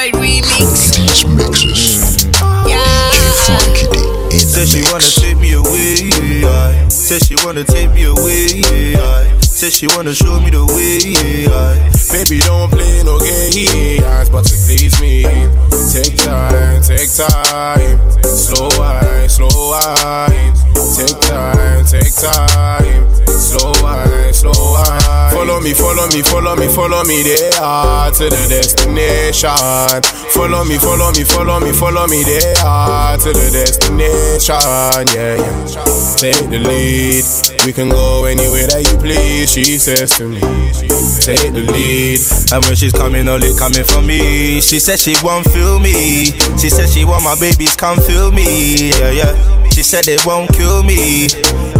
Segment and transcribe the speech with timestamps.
[0.00, 0.96] Boy remix.
[0.96, 2.24] These mixes.
[2.66, 3.10] Yeah.
[3.44, 3.98] Frankie D
[4.32, 6.88] in Said the she wanna take me away, yeah.
[6.88, 9.38] Said she wanna take me away, yeah.
[9.40, 11.76] Said she wanna show me the way, yeah.
[12.10, 15.69] Baby, don't play no games, but to please me.
[15.90, 17.98] Take time, take time.
[18.22, 20.54] Slow wine, slow wine.
[20.94, 23.10] Take time, take time.
[23.26, 25.30] Slow wine, slow wine.
[25.32, 29.50] Follow me, follow me, follow me, follow me there to the destination.
[30.30, 32.54] Follow me, follow me, follow me, follow me there
[33.18, 34.54] to the destination.
[35.10, 35.64] Yeah, yeah.
[36.16, 37.24] Take the lead.
[37.66, 39.50] We can go anywhere that you please.
[39.50, 40.40] She says to me,
[41.24, 42.20] take the lead.
[42.52, 44.60] And when she's coming, all it coming from me.
[44.60, 46.32] She said she won't feel me.
[46.58, 48.90] She said she want my babies, come feel me.
[48.90, 49.34] Yeah, yeah.
[49.70, 51.28] She said they won't kill me.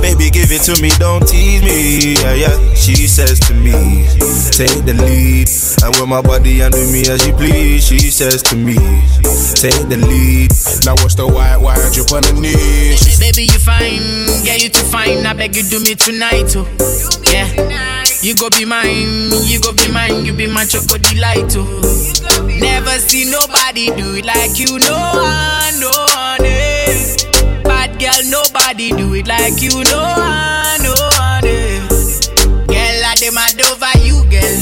[0.00, 2.14] Baby, give it to me, don't tease me.
[2.14, 2.74] Yeah, yeah.
[2.74, 4.06] She says to me,
[4.56, 5.48] take the lead.
[5.84, 7.84] And with my body and do me as you please.
[7.84, 8.74] She says to me,
[9.58, 10.50] take the lead.
[10.86, 13.18] Now watch the white wine drip on the knees.
[13.18, 15.26] Baby, you fine, yeah, you too fine.
[15.26, 16.64] I beg you, do me tonight, oh.
[17.30, 17.46] Yeah,
[18.22, 22.46] you go be mine, you go be mine, you be my choco delight, oh.
[22.46, 27.16] Never see nobody do it like you, no one, no one, eh.
[27.64, 31.80] Bad girl, nobody do it like you, no one, no one, eh.
[32.68, 34.58] Girl, I dem mad over you, girl.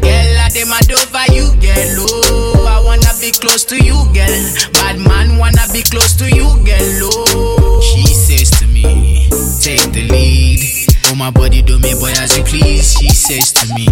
[0.00, 2.06] Girl, I dem mad over you, girl.
[2.06, 4.44] Oh, I wanna be close to you, girl.
[4.74, 7.10] Bad man wanna be close to you, girl.
[7.10, 9.28] Oh, she says to me,
[9.60, 10.81] take the lead.
[11.12, 12.96] Oh, my body do me, boy, as you please.
[12.96, 13.84] She says to me,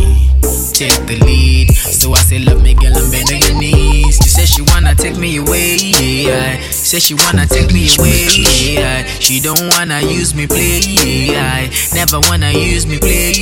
[0.73, 1.69] take the lead.
[1.71, 4.17] So I say, love me, girl, I'm bending your knees.
[4.23, 6.59] She says she wanna take me away, yeah.
[6.71, 8.25] Say she wanna take me away,
[8.73, 9.05] yeah.
[9.05, 11.69] She don't wanna use me play, yeah.
[11.93, 13.33] Never wanna use me play,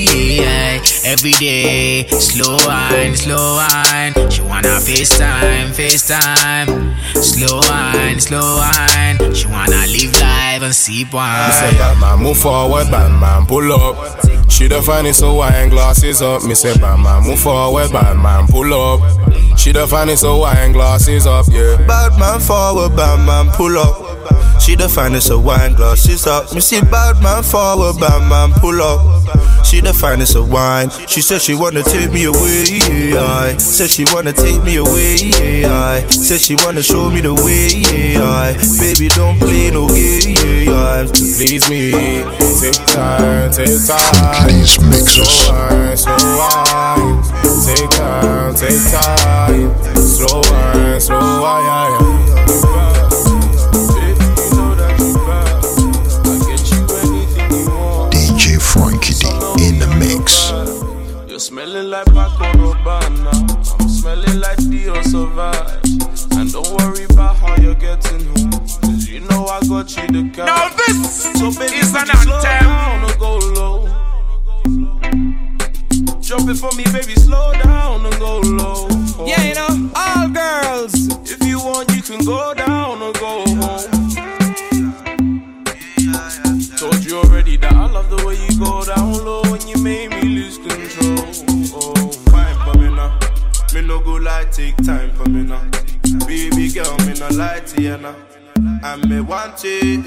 [0.42, 0.82] yeah.
[1.04, 4.12] Every day, slow wine, slow wine.
[4.28, 6.98] She wanna FaceTime, FaceTime.
[7.14, 9.34] Slow wine, slow wine.
[9.34, 12.18] She wanna live life and Say, wine.
[12.18, 14.50] Move forward, Batman, pull up.
[14.50, 16.44] She the finest, so wine glasses up.
[16.44, 19.00] Me say, Batman, move forward, Batman, pull up.
[19.58, 21.76] She the finest, so wine glasses up, yeah.
[21.86, 24.47] Bad man forward, bad man pull up.
[24.60, 26.52] She the finest of wine glasses up.
[26.52, 29.64] Me see bad man forward, bad man pull up.
[29.64, 30.90] She the finest of wine.
[31.06, 32.80] She said she wanna take me away.
[33.16, 35.64] I said she wanna take me away.
[35.64, 38.16] I said she wanna show me the way.
[38.16, 40.36] I baby don't play no game.
[41.08, 41.92] Please me,
[42.60, 44.48] take time, take time.
[44.48, 45.28] These mixes.
[45.28, 47.22] Slow wine, slow wine.
[47.64, 49.96] Take time, take time.
[49.96, 52.77] Slow wine, slow wine.
[61.58, 63.26] Smelling like Paco Rabanne.
[63.80, 65.90] I'm smelling like Dior Sauvage.
[66.38, 68.52] And don't worry about how you're getting home.
[68.52, 70.46] Cause you know I got you the car.
[70.46, 72.42] Now this so baby, is an anthem.
[72.42, 73.88] down or go low.
[76.22, 78.86] Drop it for me, baby, slow down and go low.
[79.26, 80.94] Yeah, you know, all girls.
[81.28, 84.14] If you want, you can go down or go home.
[86.76, 90.10] Told you already that I love the way you go down low when you make
[90.10, 90.58] me lose
[93.78, 95.62] Me no go like take time for me now.
[96.26, 98.16] Baby girl, me no lie to you now.
[98.82, 100.04] And me want it,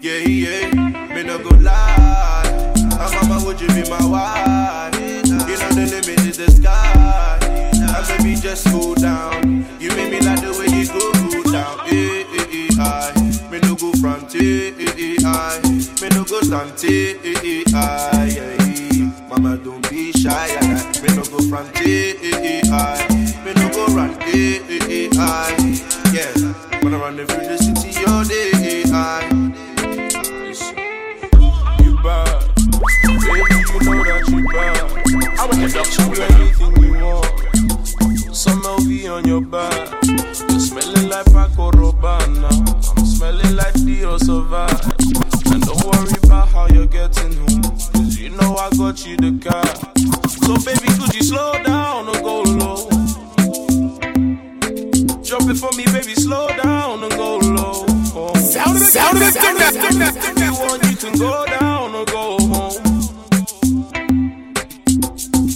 [0.00, 1.14] yeah, yeah.
[1.14, 2.72] Me no go lie.
[2.74, 4.94] And mama, would you be my wife?
[4.96, 7.38] You know the limit is the sky.
[7.42, 9.66] And baby, just go down.
[9.78, 11.80] You make me like the way you go, go down.
[11.88, 13.50] Eh, eh, eh, aye.
[13.50, 15.60] Me no go front, eh, eh, eh, aye.
[16.00, 18.65] Me no go stand, eh, eh, eh, aye, aye.
[19.28, 20.92] Mama, don't be shy, aye.
[21.02, 23.42] Me no go front, eh, eh, eh.
[23.44, 25.80] Me no go run, eh, eh, eh, aye.
[26.12, 26.32] Yeah,
[26.82, 28.84] wanna run through the city all day, eh,
[31.82, 32.40] you bad.
[33.26, 34.76] Baby, you know that you bad.
[35.38, 38.36] I would do anything you want.
[38.36, 40.04] Some LV on your back.
[40.04, 42.44] You're smelling like Paco Rabanne.
[42.96, 45.52] I'm smelling like Dior Sauvage.
[45.52, 48.05] And don't worry about how you're getting home.
[48.26, 49.64] You know I got you the car.
[50.42, 52.88] So baby, could you slow down or go low?
[55.22, 57.86] Drop it for me, baby, slow down and go low.
[58.34, 60.16] Sound it, sound it, sound of it.
[60.26, 62.82] If you want, you can go down or go home.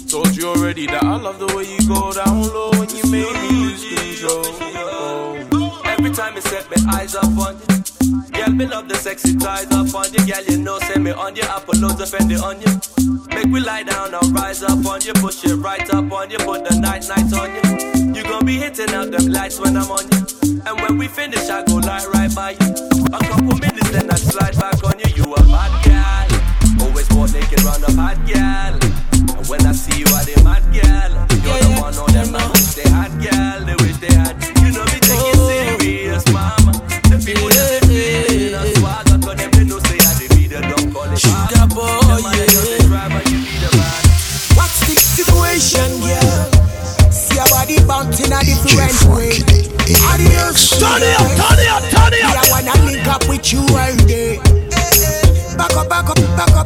[0.07, 3.35] Told you already that I love the way you go down low when you make
[3.43, 4.45] me lose control.
[4.47, 5.83] Oh.
[5.87, 7.80] Every time you set my eyes up on you.
[8.33, 10.25] Girl, me love the sexy ties up on you.
[10.27, 11.43] Girl, you know, send me on you.
[11.43, 12.73] I put loads of Fendi on you.
[13.35, 15.13] Make we lie down and rise up on you.
[15.15, 16.39] Push it right up on you.
[16.39, 18.15] Put the night night on you.
[18.15, 20.63] You gon' be hitting out them lights when I'm on you.
[20.67, 22.71] And when we finish, I go lie right by you.
[23.13, 25.11] A couple minutes, then I slide back on you.
[25.17, 26.87] You a bad girl.
[26.87, 28.75] Always walk naked round a bad girl.
[29.37, 31.10] And when I see you, I the mad girl.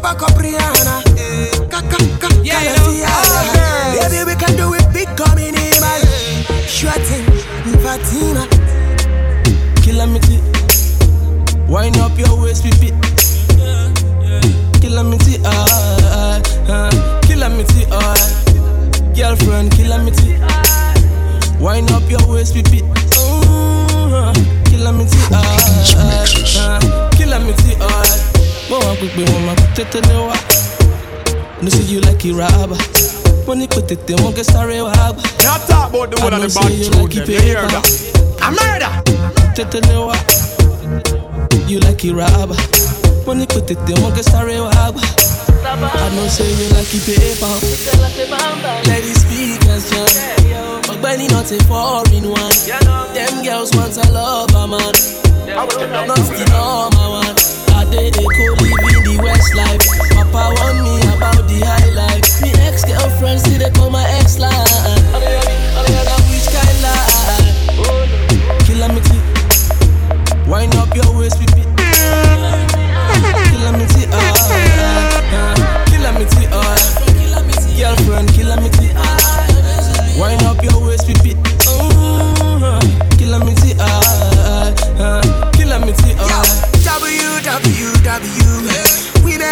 [0.05, 1.71] Back up, back up, Rihanna.
[1.71, 3.09] Kaka, kaka, Yeah, you know, ya.
[3.09, 4.11] all.
[4.11, 6.01] Baby, we can do it big coming in, man.
[6.69, 7.25] Sure thing,
[7.83, 8.45] Fatima.
[9.83, 10.41] Calamity.
[11.69, 12.93] Wind up your waist, pipi.
[14.81, 18.15] Calamity, ah, ah, calamity, ah.
[19.17, 20.37] Girlfriend, calamity.
[21.61, 22.83] Wind up your waist, pipi.
[22.83, 22.94] Ooh,
[29.75, 30.35] gbegbe wọn ma tètè lé wa.
[31.63, 32.77] No say you like it rubber.
[33.47, 35.23] Mo ní pé tètè wọn kẹ́ sáré wá gbà.
[35.43, 37.29] Now talk about the one on the bad you it.
[37.29, 37.87] You hear that?
[38.43, 38.93] A murder.
[39.55, 40.15] tètè lé wa.
[41.69, 42.57] You like it rubber.
[43.27, 45.03] Mo ní pé tètè wọn kẹ́ sáré wá gbà.
[45.67, 47.55] I know say you like it paper.
[48.87, 50.09] Let the speakers jam.
[50.93, 52.57] Ọ̀gbẹ́ni not a foreign one.
[53.15, 54.95] Them girls want a lover man.
[55.47, 57.55] Not the normal one.
[57.95, 59.79] I dey dey co live in the west life.
[60.19, 62.27] Papa warn me about the high life.
[62.43, 64.51] Me ex girlfriend still dey call my ex line.
[66.27, 67.55] Which kind lie?
[68.67, 69.19] Calamity.
[70.51, 71.39] Wind up your waist,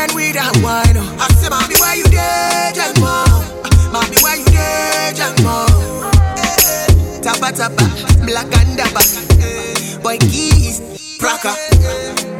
[0.03, 0.97] Women with a wine.
[0.99, 1.17] Oh.
[1.21, 3.47] I say, mommy, where you dead, and mom?
[3.93, 6.11] Mommy, where you dead, and mom?
[6.43, 7.87] Eh, tapa tapa,
[8.27, 9.05] black and dapper.
[9.39, 10.83] Eh, boy, keys,
[11.21, 11.55] cracker.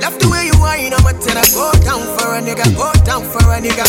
[0.03, 1.47] Love the way you whine, I'm a tenor.
[1.55, 3.87] Go down for a nigga, go down for a nigga.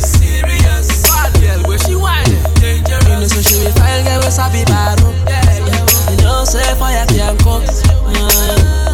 [0.00, 1.02] Serious.
[1.04, 2.40] Bad girl, where she whining?
[2.56, 3.04] Dangerous.
[3.04, 5.12] You know, so she be fine girl, we sabi bad, oh.
[6.08, 8.89] You know, say fire can come.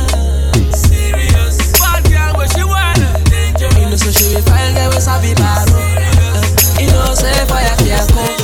[3.99, 6.81] So she be fine girl, we sabi bad, oh.
[6.81, 8.36] You know, say fire can come.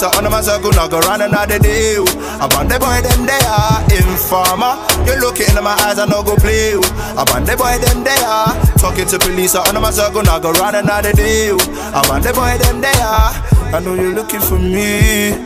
[0.00, 2.08] To I on my circle, not go run another deal.
[2.40, 4.80] On the boy them there, informer.
[5.04, 8.56] You look in my eyes, I no go play on the boy them they are
[8.80, 11.60] talking to police, I on my circle, not go run another deal.
[12.08, 13.32] On the boy them they are.
[13.76, 15.36] I know you're looking for me.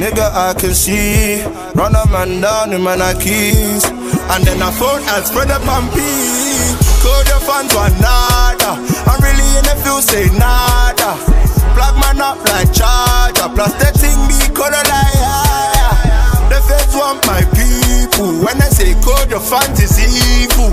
[0.00, 1.44] Nigga, I can see.
[1.74, 3.84] Run a man down in my keys.
[4.32, 6.76] And then I phone and spread up and pee.
[7.04, 8.80] Code your fans one nada.
[9.04, 11.35] I'm really in the field, say nada.
[11.76, 13.52] Plug man up like charger.
[13.52, 16.48] Plus the thing be color like yeah.
[16.48, 18.32] The feds want my people.
[18.40, 20.72] When I say code your fans is evil.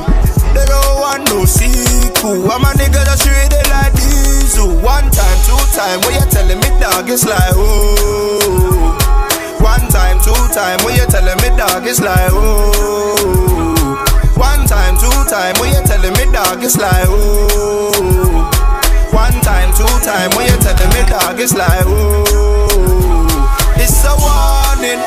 [0.56, 2.48] They don't want no sequel.
[2.48, 4.70] I'm a nigga that's ready like diesel.
[4.80, 8.96] One time, two time, when you telling me dog, it's like oh.
[9.60, 13.98] One time, two time, when you telling me dog, it's like oh.
[14.38, 18.23] One time, two time, when you telling me dog, it's like oh.
[19.14, 22.26] One time, two time, when you telling me dog, it's like oh.
[23.78, 25.00] It's a warning,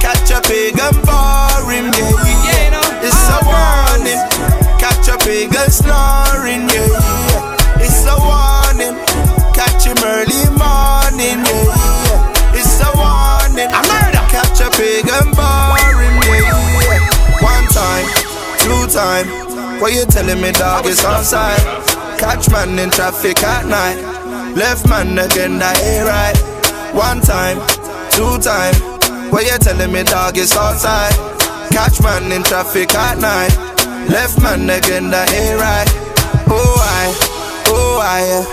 [0.00, 3.04] catch a pig and bar him, yeah, yeah.
[3.04, 4.20] It's a warning,
[4.80, 7.84] catch a pig and snoring, yeah, yeah.
[7.84, 8.96] It's a warning,
[9.52, 11.76] catch him early morning, yeah,
[12.08, 12.56] yeah.
[12.56, 14.24] It's a warning, A murder.
[14.32, 16.48] catch a pig and bar him, yeah,
[16.88, 17.44] yeah.
[17.44, 18.08] One time,
[18.64, 19.28] two time,
[19.80, 21.60] what you telling me, dog, is outside.
[22.20, 23.96] Catch man in traffic at night,
[24.54, 26.36] left man again, that ain't right.
[26.92, 27.56] One time,
[28.12, 28.76] two time,
[29.32, 31.16] what you telling me, dog, is outside.
[31.72, 33.56] Catch man in traffic at night,
[34.12, 35.88] left man again, that ain't right.
[36.52, 37.08] Oh, I,
[37.72, 38.44] oh, I, yeah.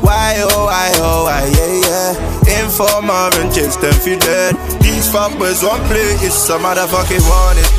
[0.00, 2.62] Why, oh, why, oh, why, yeah, yeah.
[2.62, 4.54] Informer and chase them feel dead.
[4.80, 7.70] These fuckboys won't play, it's a motherfucking warning.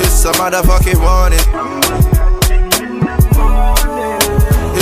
[0.00, 1.67] It's a motherfucking warning.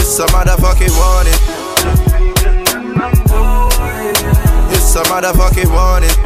[0.08, 1.34] It's a motherfucking warning.
[4.70, 6.16] It's a motherfucking warning.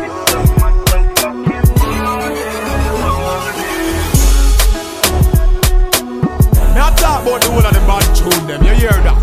[6.74, 8.62] Me a talk about the whole of the bad tune them.
[8.62, 9.16] You hear that?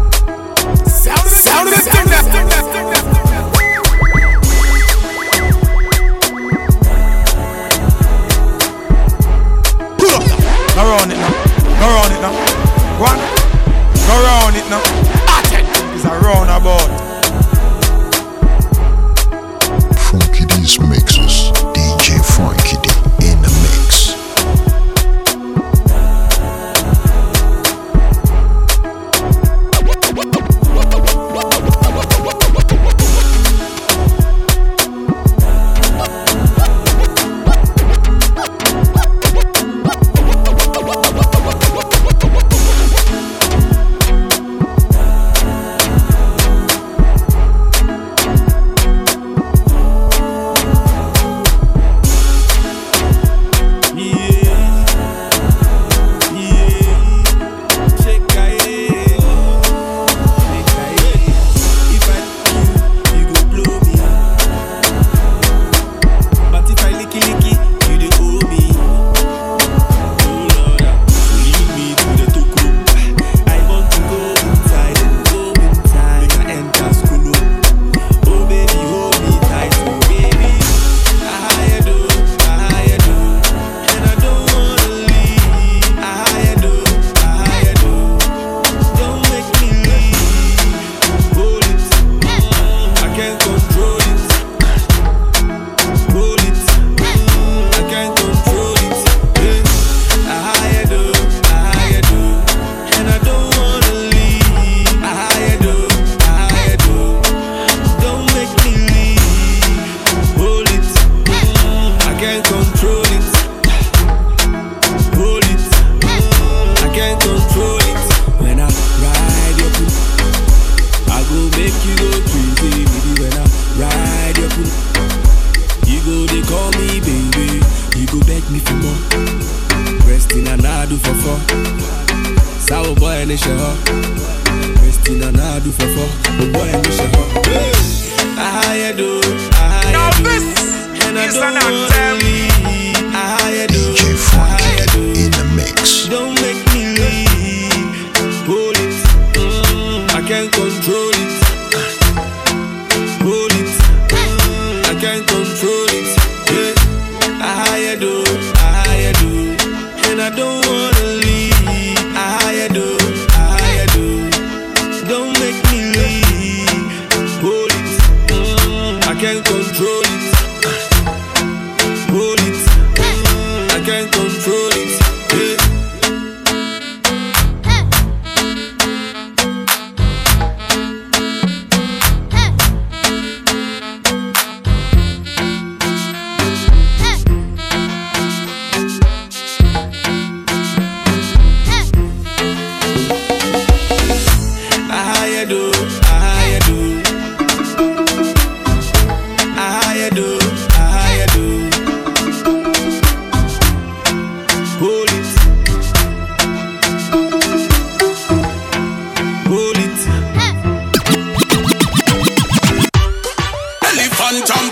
[0.87, 1.81] Sound of the sound of the
[2.33, 3.05] thing them.
[9.99, 10.37] Pull up now.
[10.73, 11.31] Go round it now.
[11.79, 12.33] Go round it now.
[12.97, 13.26] Go on.
[14.07, 14.81] Go round it now.
[15.93, 16.87] It's a roundabout.
[19.99, 21.46] Frankie D's mixes.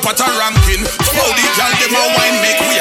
[0.06, 0.86] pot a ranking.
[0.86, 2.75] How the girl them a wine make we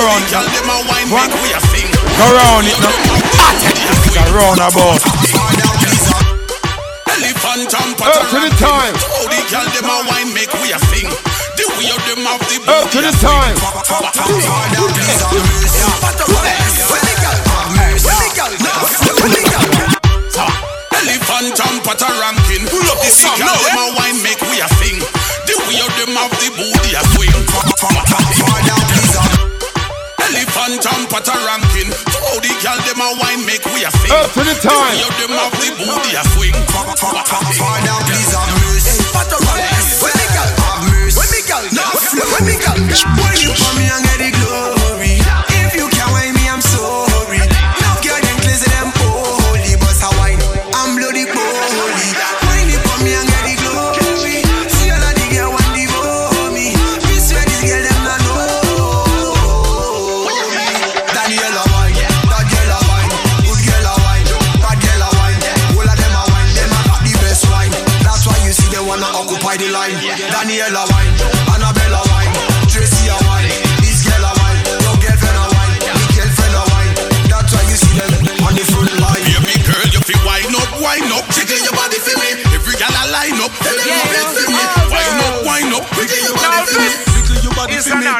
[0.00, 0.32] Go round it.
[1.12, 1.28] What?
[1.28, 2.88] Go round it now.
[3.68, 4.96] It's a roundabout.
[4.96, 5.04] Up
[8.32, 8.96] to the time.
[12.40, 13.60] Up to the time.
[20.96, 22.64] Elephant jump at ranking.
[22.72, 23.52] Pull up the song now.
[23.52, 24.96] Them a wine make we a sing.
[25.44, 28.79] The way of them have the booty a swing
[30.78, 31.90] phantom patter ranking.
[31.90, 34.12] Throw the girl them a wine make we a sing.
[34.14, 35.02] Up to the time.
[35.02, 36.54] of them have the booty a swing.
[36.70, 39.02] Father, please have mercy.
[39.10, 39.98] Patter ranking.
[39.98, 41.18] When me girl have mercy.
[41.18, 41.86] When me girl, no,
[42.30, 42.78] when me girl,
[43.18, 44.09] wine you for me and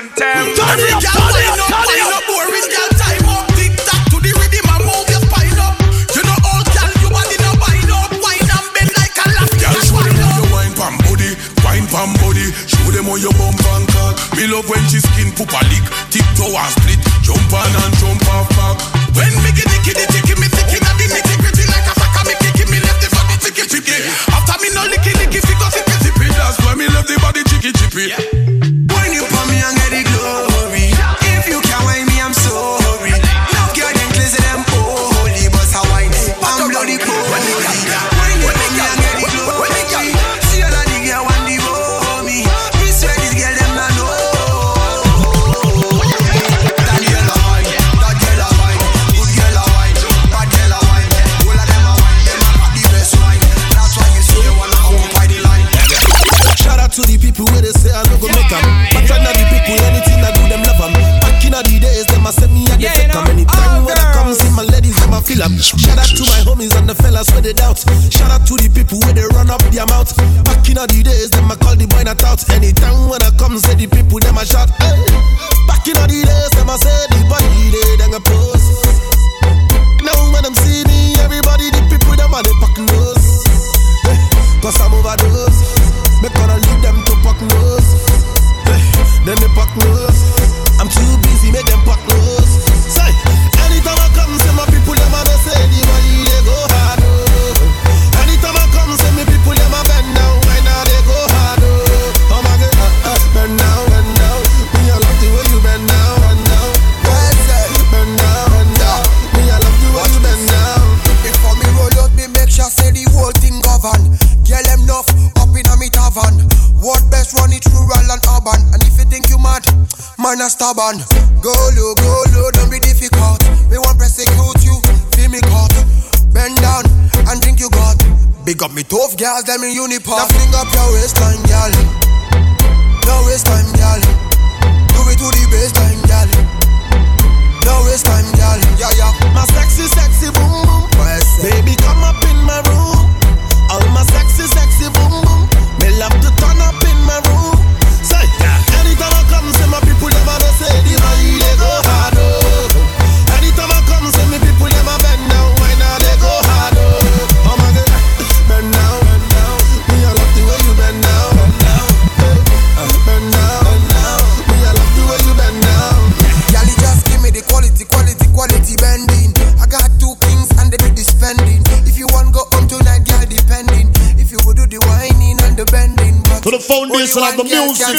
[0.00, 0.56] contempt.
[0.56, 1.69] Turn it up, turn it up.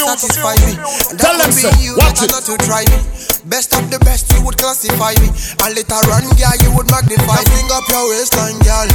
[0.00, 0.32] the only one girl music.
[0.32, 0.72] can satisfy me.
[1.12, 2.32] And Tell that them, would sir, be you, watch not it.
[2.32, 2.98] not to try me.
[3.48, 5.28] Best of the best, you would classify me.
[5.60, 7.36] And later on, girl, you would magnify.
[7.36, 8.88] Now fling up your waistline, girl.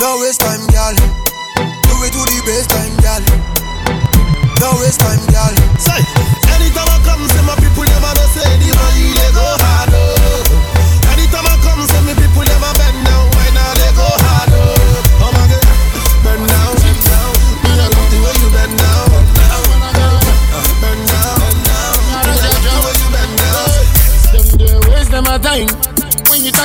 [0.00, 0.96] No waste time, girl.
[0.96, 3.22] Do it to the baseline, girl.
[4.60, 5.54] No waste time, girl.
[5.76, 6.00] Say,
[6.56, 9.79] anytime I come, say my people never know say the money they go hard.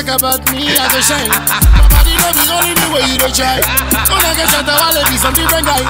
[0.05, 1.29] Talk about me, I go shine.
[1.29, 3.57] My body no be only the way you dey try.
[4.05, 5.81] When I get shot, I be some different guy.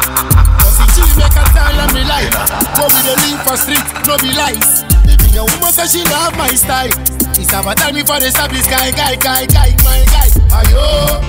[0.63, 2.31] Cause the cheese make a style and me life.
[2.79, 4.87] Go we dey live for street, no be lies.
[5.03, 6.91] If your woman say she love my style,
[7.35, 10.29] it's about time before they stop this guy, guy, guy, guy, my guy.
[10.63, 11.19] Ayo,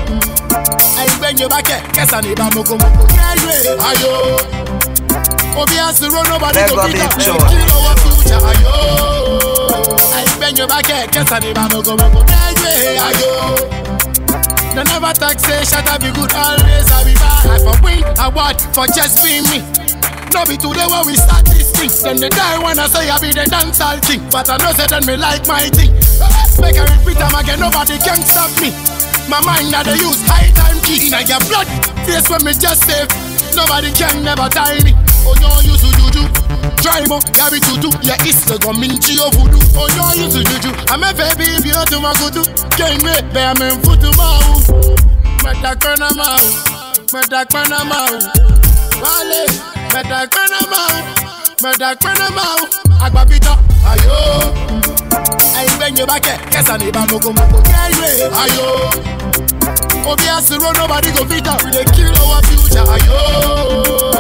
[0.95, 1.83] I bend your back, eh.
[1.93, 3.05] guess I need a moko moko.
[3.83, 4.39] Ayo.
[5.59, 7.19] Obi asuro nobody Never go be beat up.
[7.19, 9.16] Kill our future, ayo.
[10.47, 12.23] I your back, guess I need a moko moko.
[12.23, 13.67] Yeah, yeah, ayo.
[14.79, 17.51] They never talk say shut up be good always I be bad.
[17.51, 19.67] I for win award for just being me.
[20.31, 21.91] No be today when we start this thing.
[21.99, 24.23] Then they die when I say I be the dancehall king.
[24.31, 25.91] But I know say then me like my thing.
[26.63, 28.71] Make I repeat them again nobody can stop me.
[29.27, 31.67] My mind that they use high time key In your blood.
[32.07, 33.11] Face when me just save.
[33.59, 34.95] Nobody can never tie me.
[35.27, 36.06] Oh no you to juju
[36.87, 39.59] Try mo, ya be tutu Ya isle go minchi yo voodoo.
[39.75, 40.71] Oh no you to juju.
[40.89, 42.47] I'm a baby if you to my kutu
[42.79, 44.63] Can't wait, be I'm in futu mau
[45.43, 46.47] Meta kwena mau
[47.13, 48.15] Meta kwena mau
[49.03, 49.47] Wale
[49.95, 51.03] Meta kwena mau
[51.63, 52.69] Meta kwena mau
[53.05, 53.59] Agbapita
[53.91, 54.55] Ayo.
[55.59, 58.91] Ayi benye bake Kesa ni ba moko moko Yeah yeah Ayo.
[60.07, 64.16] Obi asiro nobody go fit up We dey kill our future Ayo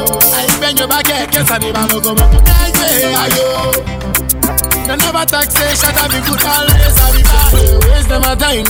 [0.66, 3.72] Ayi benye bake Kesa ni ba moko moko Yeah yeah Ayo.
[4.86, 7.52] They never talk say shut up be good always I be bad
[7.90, 8.66] waste them a time.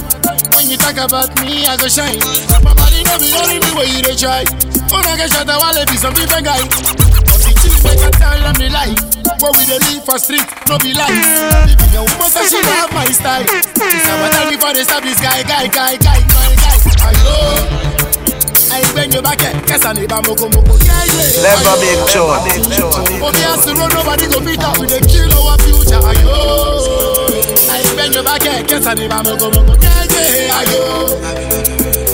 [0.57, 2.19] When you talk about me I go shine.
[2.65, 4.45] My body no be only me way you dey try.
[4.93, 6.61] When I get shot I wanna be some different guy.
[6.65, 8.97] But the cheese make a tell them the life
[9.45, 11.29] Where we dey live for street no be lies.
[11.69, 13.45] If your woman say she love my style.
[13.45, 16.77] It's about time before they stop this guy guy guy guy my guy.
[17.13, 17.86] Ayo
[18.71, 21.81] I bend your back, kesa ni ba moko moko Yeah yeah Never Ayo.
[21.81, 23.23] big joy.
[23.23, 27.29] Obi asiro nobody go beat up We dey kill our future Ayo
[27.71, 30.83] I bend your back, kesa ni ba moko moko Yeah yeah Ayo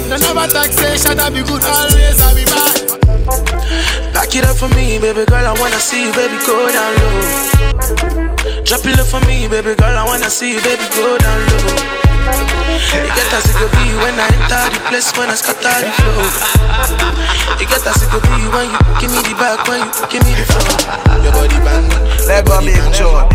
[0.09, 4.69] They never talk say shut be good always I be bad Back it up for
[4.69, 5.47] me, baby girl.
[5.47, 8.65] I wanna see you, baby, go down low.
[8.65, 9.97] Drop it low for me, baby girl.
[9.97, 12.12] I wanna see you, baby, go down low.
[12.23, 15.91] You get as it could be when I enter the place when I scatter the
[15.99, 16.23] flow.
[17.59, 20.23] You get as it could be when you give me the back when you give
[20.23, 20.71] me the front.
[21.27, 21.91] Your body bang,
[22.31, 23.27] Never big joy.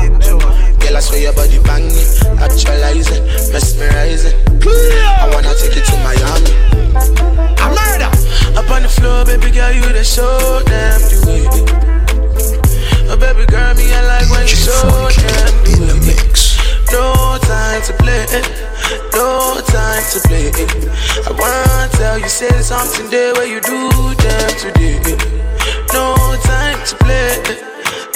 [0.80, 1.92] Girl, I swear your body bang,
[2.40, 4.36] actualizing, mesmerizing.
[4.64, 6.56] I wanna take you to Miami.
[7.60, 8.12] I murder.
[8.58, 11.44] Up on the floor, baby girl, you the show them the way.
[13.12, 16.57] Oh, baby girl, me I like when you show them the way.
[16.92, 18.26] No time to play,
[19.14, 20.52] no time to play.
[21.26, 25.00] I wanna tell you, say something there where you do them today.
[25.94, 27.44] No time to play,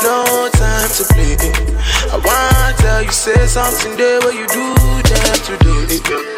[0.04, 1.36] no time to play.
[2.12, 4.76] I wanna tell you, say something there where you do
[5.10, 6.32] them today.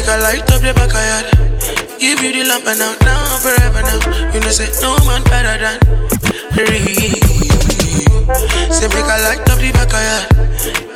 [0.00, 2.00] Make a light up the back of your head.
[2.00, 4.00] Give you the lamp and now, now, forever now.
[4.32, 5.76] You know, say no man better than
[6.56, 7.20] real.
[8.72, 10.24] Say make a light up the back of ya.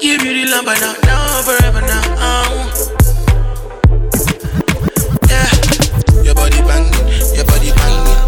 [0.01, 2.01] Give you the number now, now forever now.
[5.29, 5.53] Yeah,
[6.25, 6.97] your body banging,
[7.37, 8.25] your body banging.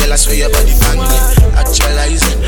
[0.00, 1.28] Girl, I swear your body banging,
[1.60, 2.40] actualizing,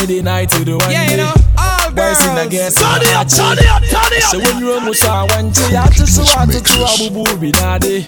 [0.00, 1.16] Friday night to the one Yeah, you day.
[1.18, 2.72] know, all Boys in the girls.
[2.72, 2.80] gas.
[2.80, 4.30] Turn it up, turn it up, turn it up.
[4.32, 8.06] So when you almost saw one day, I just saw to two abubu binade.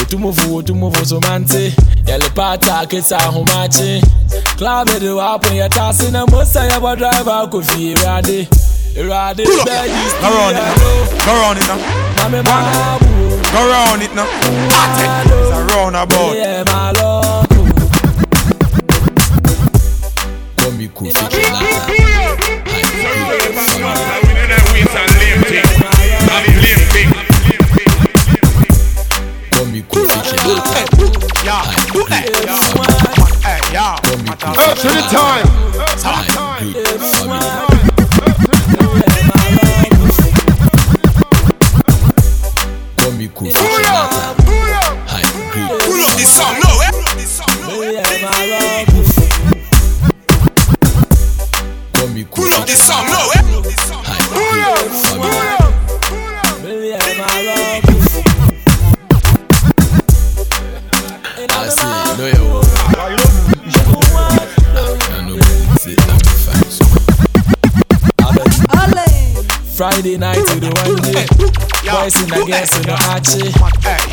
[0.00, 1.74] Otumufu, otumufu so mante.
[2.06, 4.00] Yale pata kesa humachi.
[4.56, 8.48] Club it up when you're tossing a musa ya ba driver kofi rade.
[8.96, 9.68] Rade Pull up.
[9.68, 11.26] Go round it now.
[11.26, 12.28] Go round it now.
[12.30, 13.06] Mame babu.
[13.52, 14.26] Go round it now.
[14.32, 16.36] It's a roundabout.
[16.36, 17.43] Yeah, my love.
[21.04, 21.42] Come be
[21.92, 22.32] cool, fake
[29.52, 31.60] it like Come be cool, fake it like Yeah.
[33.42, 33.92] Hey, yeah.
[33.92, 35.46] Up to the time.
[37.28, 37.73] Come
[69.84, 71.28] Friday night to the one day.
[71.92, 73.52] Boys in the gas in the archie.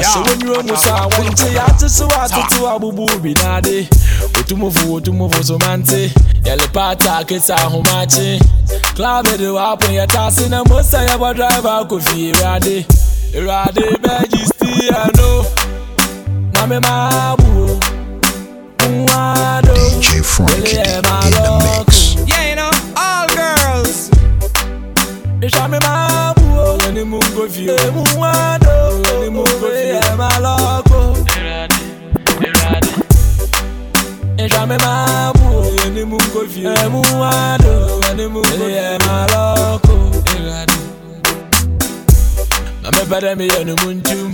[0.03, 3.87] So when you almost saw one day, I just saw to two abubu binade.
[4.35, 6.11] Otumufu, oh, otumufu oh, so mante.
[6.43, 8.41] Yale pata kesa humachi.
[8.95, 12.85] Club it up when you're tossing a musa ya ba driver kofi rade.
[13.31, 15.45] Rade beji still I know.
[16.51, 17.79] Na me mabu.
[18.91, 19.73] Mwado.
[19.73, 21.90] DJ Frankie in the mix.
[25.61, 31.17] Mami mamu o Ni mungo vio E muwado Ni mungo vio E maloko
[34.37, 39.91] E jame mamu o Ni mungo vio E muwado Ni mungo vio E maloko
[42.83, 44.31] Mame pade mi yo ni muntum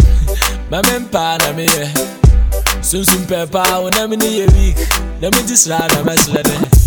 [0.72, 1.90] Mame mpana mi ye.
[2.82, 4.78] Sum sum pepa o na mi ni ye week.
[5.22, 6.87] Na mi disla na mesle de.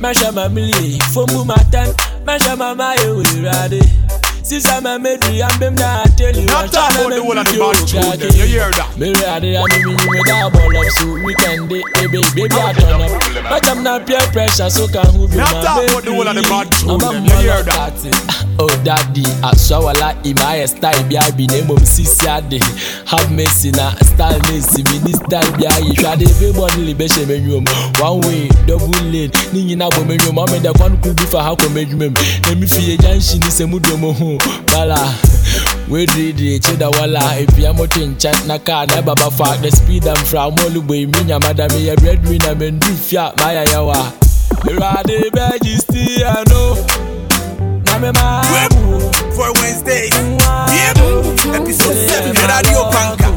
[0.00, 1.88] Sra na mɛserɛ dɛ Mɛhwɛ ma melie Fomu matan
[2.26, 4.05] Mɛhwɛ
[4.46, 7.38] ma mayɛ wɔ Awurade Sisa ma meduri ambem na ateli Not talk about the whole
[7.38, 8.94] of the bad tune them, you hear that?
[8.96, 13.10] Mewurade ane me nyi me da bɔlɔ so weekend de ebe baby atɔn up.
[13.50, 16.34] Mɛtam na peer pressure so ka ho bi Not ma talk about the whole of
[16.36, 17.92] the bad tune Ama them, you hear mmɔlɔ that?
[18.02, 22.62] kate Oh daddy, aswawala imayɛ style bi abi na mmom sisi ade
[23.06, 26.84] Have mercy na style na esi mi ni style bi ayi hwade ebe bɔ ne
[26.86, 27.66] le bɛhyɛ m'anwom
[28.00, 31.54] One way, double lane, ne nyina bɔ m'anwom Ɔmo da kwan kuru bi fa ha
[31.54, 33.66] kɔ m'adwuma mu Na mi fie junction ni sɛ
[34.72, 35.00] bala
[35.88, 39.30] we did it to the wala if you am in chat na car na baba
[39.30, 42.70] fa the speed am from all way me nya madam ya bread we na me
[42.70, 44.12] do fia my yawa
[44.64, 46.74] me ride be still i know.
[47.86, 48.42] Na me ma
[49.36, 50.10] for wednesdays
[50.74, 50.92] yeah
[51.54, 53.28] episode 7 radio panka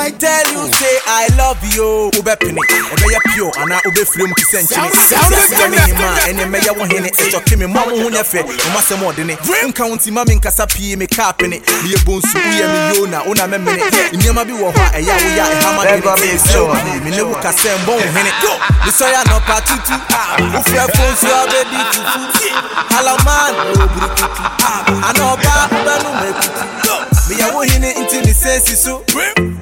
[0.00, 2.60] I tell you, say I love you, ube pini,
[2.92, 4.88] ebe ya pure, ana ube film kisenchini.
[4.90, 5.14] Sisi
[5.62, 9.38] ya mihima, ene me ya wahine, eto kimi mamu hunye fe, umase modene.
[9.68, 13.82] Nka unti mami nkasa pii me kapini, miye bonsu, uye mi yona, una me mene.
[14.12, 17.00] Inyama bi wahwa, eya uya, ehama Let go be sure.
[17.04, 18.32] Mine wuka sembo uhene.
[18.86, 20.58] Nisoya no patutu, ah.
[20.60, 22.54] ufre fonsu abedi tufu.
[22.94, 24.24] Halaman, oburukutu.
[24.24, 25.08] Oh, ah.
[25.10, 26.64] Anoba, ubenu mekutu.
[27.28, 28.96] Miye wuhine inti ni sensi so.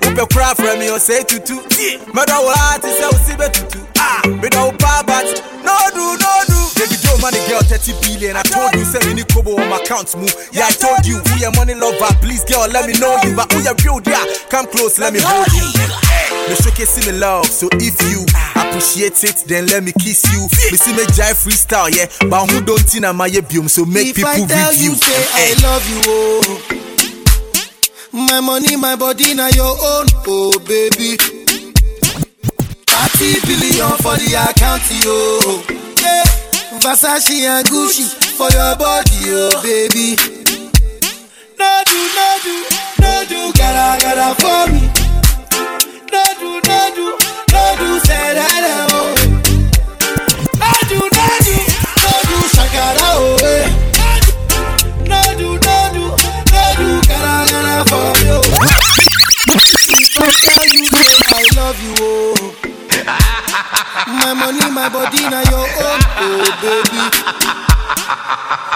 [0.09, 1.57] Upe kura from me or say tutu.
[2.15, 3.81] Meda wo ati se usibe tutu.
[4.41, 5.27] Meda wo pa but
[5.65, 6.59] no do no do.
[6.79, 8.37] Baby Joe money girl 30 billion.
[8.37, 10.33] I told you say me kobo on my account move.
[10.53, 12.13] Yeah I told you we a money lover.
[12.23, 13.35] Please girl let me know you.
[13.35, 14.25] But we a real yeah.
[14.51, 15.69] Come close let me hold you.
[16.49, 18.25] Me showcase me love, so if you
[18.57, 20.41] appreciate it, then let me kiss you.
[20.71, 24.17] Me see me jive freestyle, yeah, but who don't think I'm biome, so make if
[24.17, 24.91] people I tell review.
[24.91, 25.27] you, say.
[25.35, 26.88] I love you, oh.
[28.19, 31.17] My money, my body, now your own, oh baby.
[31.17, 35.63] 30 billion for the account, yo.
[36.03, 36.25] Yeah.
[36.83, 38.03] Versace and Gucci
[38.37, 40.17] for your body, oh baby.
[41.59, 42.55] No do, no do,
[43.01, 44.81] no do, gotta, gotta for me.
[46.11, 47.07] No do, no do,
[47.53, 48.88] no do, say that,
[57.79, 57.87] I
[61.55, 61.95] love you.
[64.19, 65.23] My money, my baby.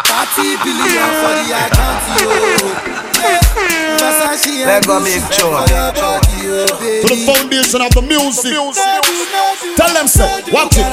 [0.06, 1.50] Thirty billion for the.
[4.66, 5.00] Let go.
[7.02, 8.52] To the foundation of the music.
[8.52, 8.84] music.
[9.76, 10.86] Tell them, sir, watch it.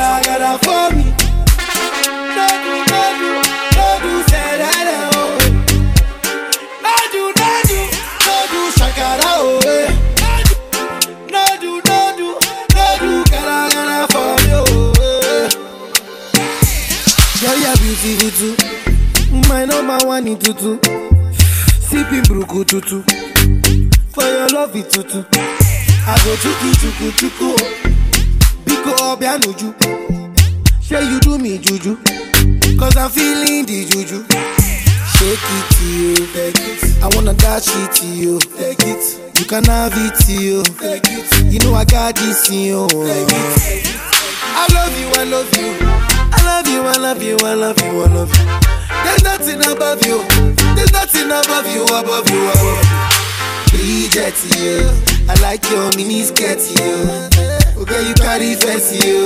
[18.01, 19.49] Beautiful too.
[19.49, 20.79] My number one in tutu.
[21.81, 23.03] Sipping bruku tutu.
[24.13, 25.23] For your love it tutu.
[26.07, 27.49] I go chuku chuku chuku.
[28.65, 29.73] Biko obianuju.
[30.81, 31.97] Say you do me juju.
[32.79, 34.23] Cause I'm feeling the juju.
[35.13, 36.15] Shake it to you.
[36.33, 37.03] Take.
[37.03, 38.39] I wanna dash it to you.
[38.39, 39.39] Take it.
[39.39, 40.63] You can have it to you.
[40.63, 41.53] Take it.
[41.53, 42.87] You know I got this in you.
[42.87, 43.99] Take it.
[44.41, 46.18] I love you, I love you.
[46.31, 48.45] I love you, I love you, I love you, I love you.
[49.03, 50.23] There's nothing above you.
[50.75, 52.99] There's nothing above you, above you, above you.
[53.71, 54.89] Bridget, you.
[55.29, 57.07] I like your mini skirt, you.
[57.81, 59.25] Okay, you carry fancy, you.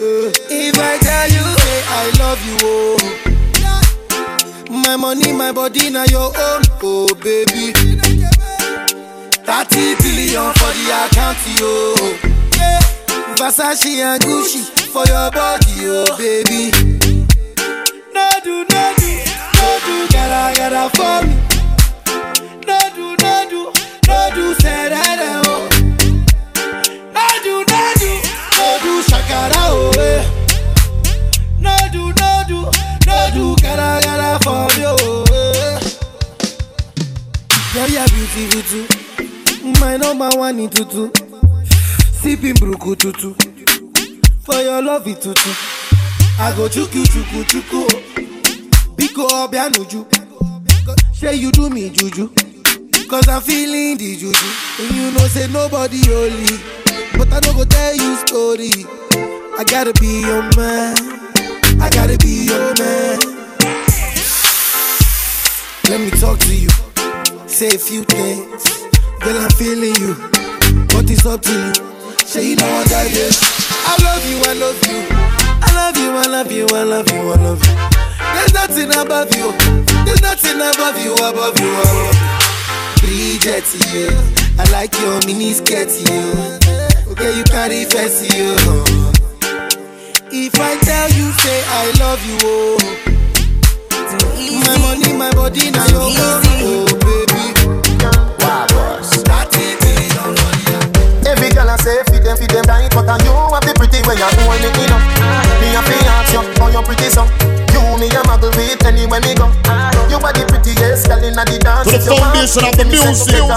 [0.00, 1.46] Uh, If I tell you,
[1.90, 2.96] I love you, oh.
[4.70, 7.72] My money, my body, now your own, oh baby.
[9.44, 11.94] 30 billion for the account, yo.
[12.56, 12.80] Yeah.
[13.38, 16.72] Versace and Gucci for your body, oh baby.
[18.12, 19.10] No do, no do,
[19.54, 21.34] no do, gotta, gotta for me.
[22.66, 23.72] No do, no do,
[24.08, 25.68] no do, say that, oh.
[27.14, 28.10] No do, no do,
[28.58, 30.22] no do, shakara, oh, eh.
[31.60, 32.58] No do, no do,
[33.06, 35.78] no do, gotta, gotta for me, oh, eh.
[37.72, 39.80] Girl, you're beautiful too.
[39.80, 41.27] My number one in tutu.
[42.22, 43.34] Sipping bruku tutu.
[44.44, 45.50] For your love it tutu.
[46.40, 47.86] I go chuku chuku chuku.
[48.96, 50.06] Biko obianuju.
[51.14, 52.30] Say you do me juju.
[53.08, 54.48] Cause I'm feeling the juju.
[54.80, 56.58] And you know say nobody holy.
[57.16, 58.70] But I no go tell you story.
[59.58, 60.96] I gotta be your man.
[61.80, 63.18] I gotta be your man.
[65.88, 66.68] Let me talk to you.
[67.46, 68.84] Say a few things.
[69.20, 70.14] Girl, I'm feeling you.
[70.88, 71.97] But it's up to you.
[72.28, 73.32] Say you know what I did.
[73.88, 75.00] I love you, I love you.
[75.64, 77.74] I love you, I love you, I love you, I love you.
[78.36, 79.52] There's nothing above you.
[80.04, 82.28] There's nothing above you, above you, above you.
[83.00, 83.64] Bridget,
[83.94, 84.12] you.
[84.60, 87.12] I like your mini skirt, you.
[87.12, 88.52] Okay, you carry fancy, you.
[90.30, 93.04] If I tell you, say I love you, oh.
[94.68, 97.38] My money, my body, now your own, oh baby.
[101.28, 104.20] Every girl I say them, feed them tight But and you have the pretty way
[104.20, 105.04] you hold me enough
[105.64, 107.24] Me a fi ask you, how you pretty so.
[107.72, 109.48] You me a muggle with anywhere me go.
[110.12, 111.88] You are the prettiest girl inna the dance.
[111.88, 113.48] To the If you want, foundation of the give me some music.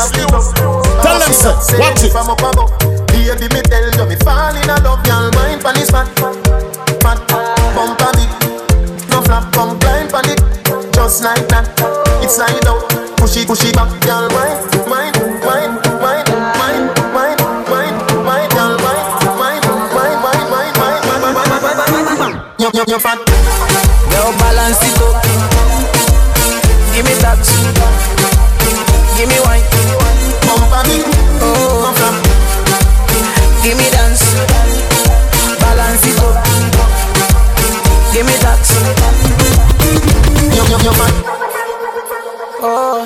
[1.04, 2.12] Tell them, Say, watch it.
[2.16, 2.72] From up above
[3.12, 6.08] Baby me tell you me fall in love Y'all mind pan this fat
[7.04, 7.20] Fat,
[7.76, 8.32] bumper big
[9.12, 10.40] No flap, come climb pan it.
[10.96, 11.68] Just like that.
[12.24, 14.32] It's slide out Push it, push it back mind,
[14.88, 15.16] mind,
[15.46, 15.91] mind, mind,
[22.82, 23.22] You, you, you fat
[24.10, 25.22] Girl, balance it up.
[26.98, 27.38] Give me that.
[29.14, 29.62] Give me wine.
[30.50, 31.06] Bumper big
[31.46, 32.18] Oh, No flap
[33.62, 34.34] give me dance.
[35.62, 36.42] Balance it up.
[38.18, 38.66] Give me that.
[40.50, 41.14] You, you, you fat
[42.66, 43.06] Oh,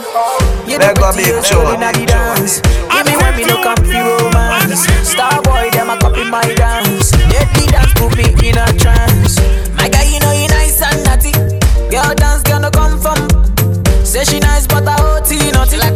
[0.67, 1.75] you Let go prettiest big girl tune.
[1.75, 2.61] inna the.
[2.63, 4.87] Give me when me no come for romance.
[5.03, 7.11] Star boy, them a copy my dance.
[7.27, 9.14] Let me dance, put me in a trance.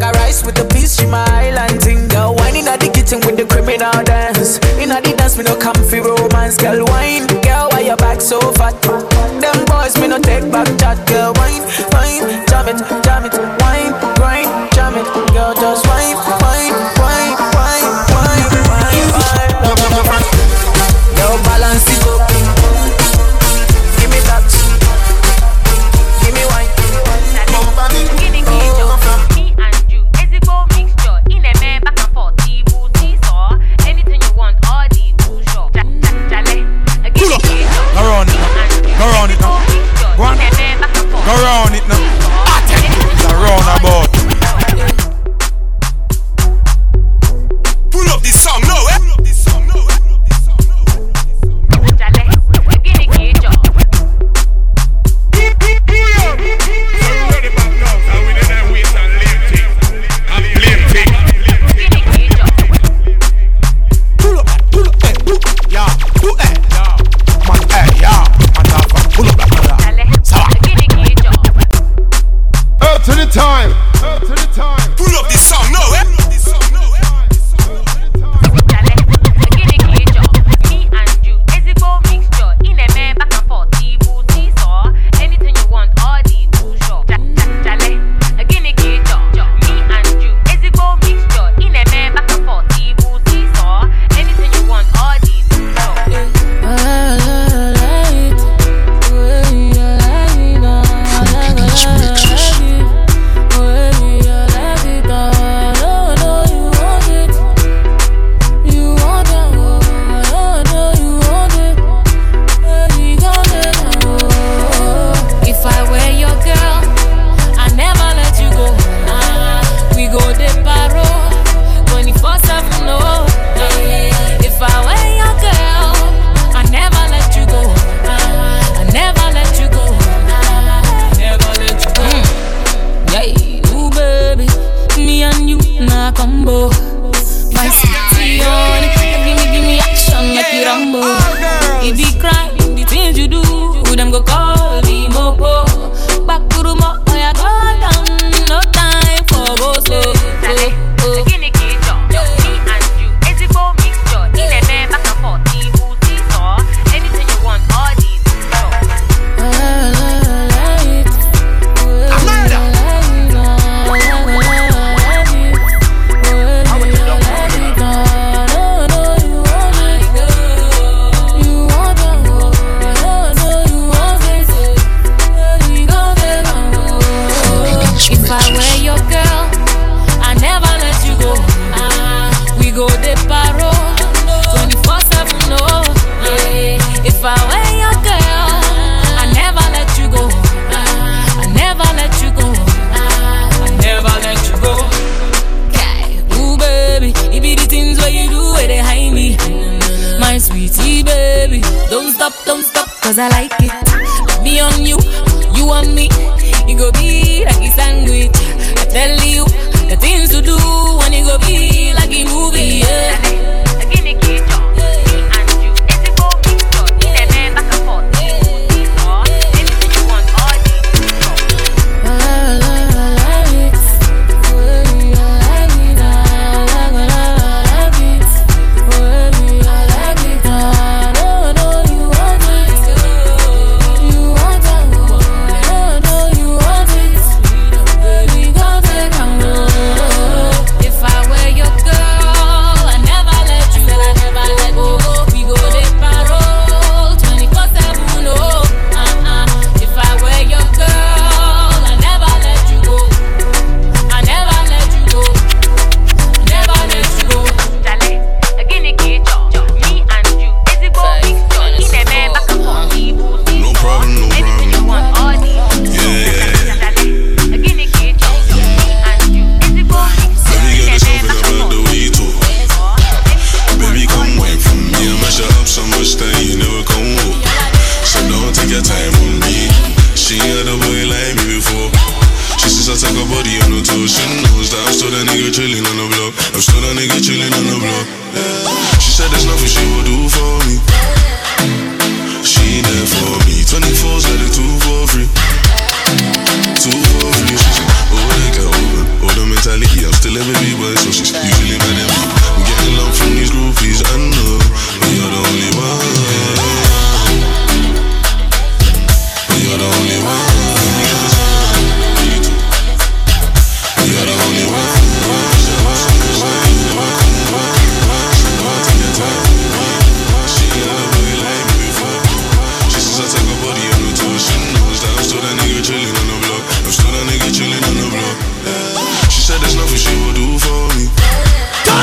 [0.09, 0.97] A rice with a piece.
[0.99, 2.07] She my island thing.
[2.07, 4.59] Girl whining at the kitchen with the criminal dance.
[4.81, 6.57] Inna the dance, me no comfy romance.
[6.57, 8.75] Girl wine, girl why your back so fat?
[9.41, 10.97] Them boys me no take back chat.
[11.07, 15.07] Girl wine, wine, jam it, jam it, wine, grind, jam it.
[15.33, 15.85] Girl just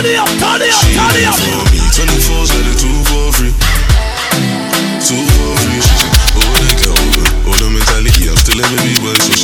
[0.07, 1.35] it up, turn it up, turn it up.
[1.35, 3.55] for me, 24 7, 2 for free.
[5.03, 7.71] 2 for free, she just, oh, they older.
[7.71, 9.36] Mentality, I'm still living me, but so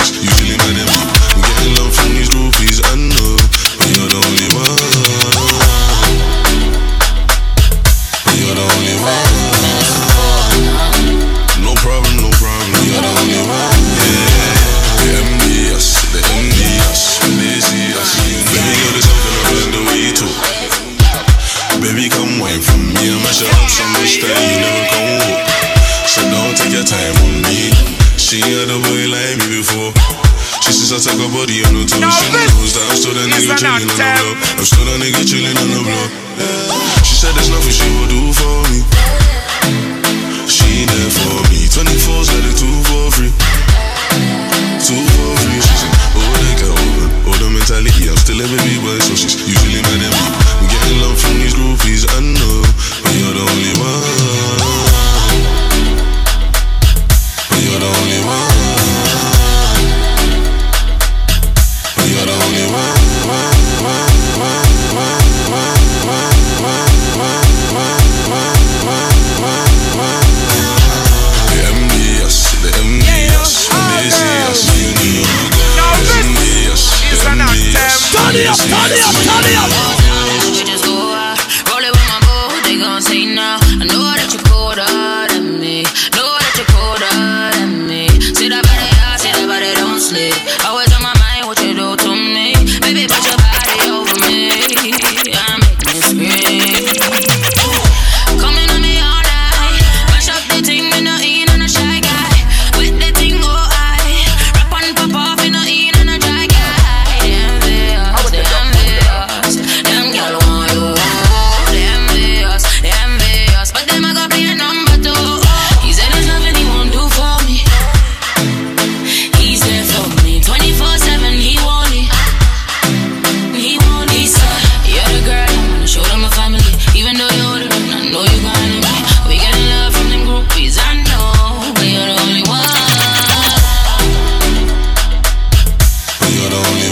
[136.53, 136.92] But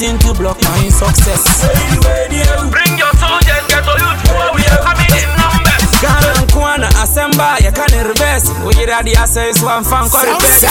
[0.00, 1.68] wanting to block my success.
[2.70, 5.09] Bring your soldiers, get to youth, we are coming
[7.10, 8.50] Kwana, Asemba, you can reverse.
[8.64, 10.64] We get the access one fan call the best.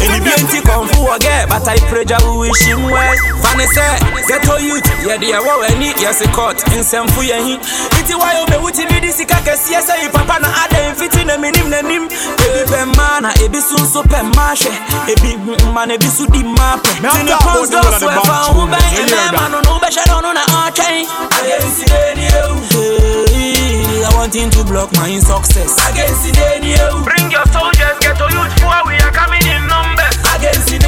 [0.00, 3.16] Any plenty come for again, but I pray Jah we wish him well.
[3.42, 3.98] Fanny say,
[4.28, 7.40] get to youth, yeah, dear, what we need, yes, a court, in some for your
[7.42, 7.60] hit.
[8.00, 11.14] It's why you be with me, this is a case, yes, papa na ada fit
[11.16, 12.08] in a minim na nim.
[12.08, 14.72] Ebi pe mana, ebi sun so pe mashe,
[15.08, 15.36] ebi
[15.74, 16.88] man, ebi su di mape.
[17.12, 20.44] Tini pons do swear for who bang, and man, man, no be shadow, no na
[20.64, 21.06] arching.
[21.36, 21.88] Against
[23.98, 25.57] I want him to block my success.
[25.58, 26.30] Against the
[27.02, 30.14] Bring your soldiers, get to youth, for we are coming in numbers.
[30.38, 30.78] Against the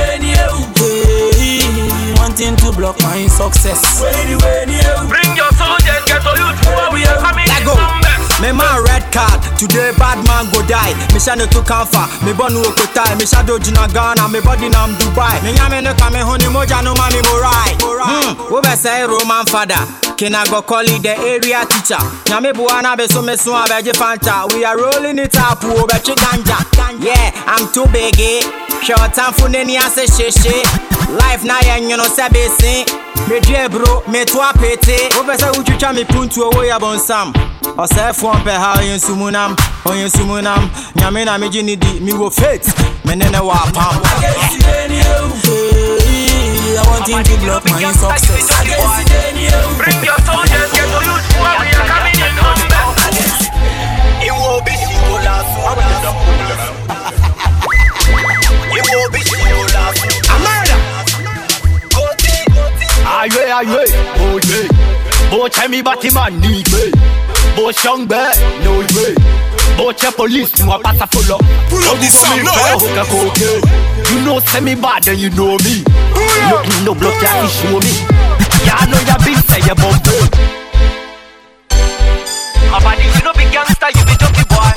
[2.17, 3.83] want him to block my success.
[3.99, 8.00] Bring your soldiers, get to youth, for we are coming in numbers.
[8.41, 10.97] Me man red card, today bad man go die.
[11.13, 13.19] Me shane to kamfa, me bonu okotai.
[13.19, 15.43] Me shadow jina Ghana, me body nam Dubai.
[15.45, 17.77] Me nyame no kame honi moja no mami mo right.
[17.81, 19.77] Hmm, wo be say Roman father.
[20.17, 22.01] Kina go call it the area teacher.
[22.33, 24.49] Nyame buana be so me so abeje fanta.
[24.55, 26.57] We are rolling it up, wo be chi ganja.
[27.05, 28.19] Yeah, I'm too big.
[28.19, 28.41] eh.
[28.83, 30.65] Short time for neni ase sheshe.
[31.21, 32.87] Life na yen you know se be sin.
[33.29, 35.13] Me dre bro, me to apete.
[35.17, 37.33] Wo be say utwitwa me puntu owo ya bonsam.
[37.81, 42.31] ɔsɛefoɔ mpɛ ha ɔyɛ nsumu nam ɔyɛ nsumu nam nyame na megye ne di mewɔ
[42.33, 42.69] faith
[43.05, 43.95] me ne ne wɔ apam
[46.81, 48.49] I want him to block my success.
[49.77, 52.33] Bring your soldiers, get to youth, we are coming in?
[52.41, 53.51] Numbers.
[54.25, 55.51] It will be she will last
[58.73, 60.01] It will be she will last
[60.31, 60.79] A murder
[63.07, 64.69] Aye, aye, oh yeah.
[65.31, 67.00] Bo chemi batiman ni me.
[67.61, 68.33] Bo young bear,
[68.65, 69.13] no way.
[69.77, 71.37] Bo che police, no pata follow.
[71.69, 72.81] Pull up this song, no, eh?
[74.09, 75.85] You know say me bad, then you know me.
[76.49, 77.93] Look me no block ya show me.
[78.65, 79.93] Ya know ya big say ya bomb.
[82.73, 84.73] Abadi, you know big gangster, you be junkie boy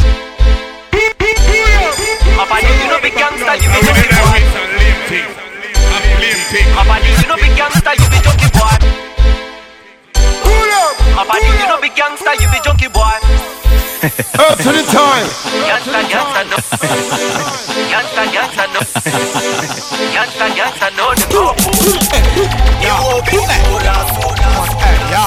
[2.36, 4.44] Abadi, you know big gangster, you be junkie boy
[6.76, 8.13] Abadi, you know big gangster, you
[11.24, 13.16] about you, you be gangster, you be junkie boy.
[14.36, 15.28] Up to the time.
[15.64, 16.58] Gangsta, gangsta, no.
[17.88, 18.80] Gangsta, gangsta, no.
[20.12, 21.06] Gangsta, gangsta, no.
[22.84, 23.38] You be
[23.88, 24.10] as.
[25.12, 25.24] You.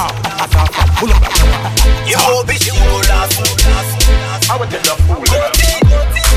[4.49, 4.77] I want to.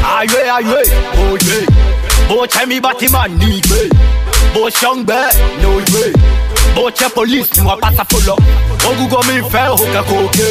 [0.02, 0.64] Aye, aye,
[1.14, 1.66] oh yeah.
[2.46, 2.80] Tell me,
[3.28, 3.82] need me.
[4.54, 6.49] No way.
[6.84, 8.34] oche police ni wọn pasa fo go
[8.88, 10.46] ogungo mi fẹ òkè kòkè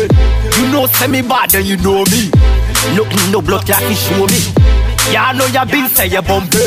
[0.57, 2.21] you know say me bad then you know me
[2.95, 4.39] lókun no blood kí a fi Ya omi
[5.13, 6.63] yàánú yabí nsẹ̀yẹ bọ̀m̀bé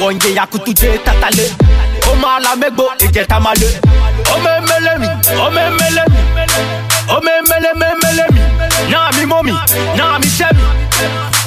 [0.00, 1.46] wọ́n yẹ yakutu jẹ tatale
[2.10, 3.68] ó máa la go e máa lé
[4.34, 5.08] ọmọ emele mi
[5.44, 6.16] ọmọ emele mi
[7.54, 7.76] mele me.
[7.80, 8.40] mẹ́mẹ́lé mi
[8.92, 9.52] náà mi mọ́ mi
[9.98, 10.62] náà mi ṣẹ́ mi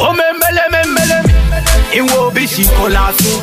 [0.07, 1.34] ọmọ emele mẹ́mẹ́lé mi
[1.99, 3.38] ìwọ bí ṣì kò lásán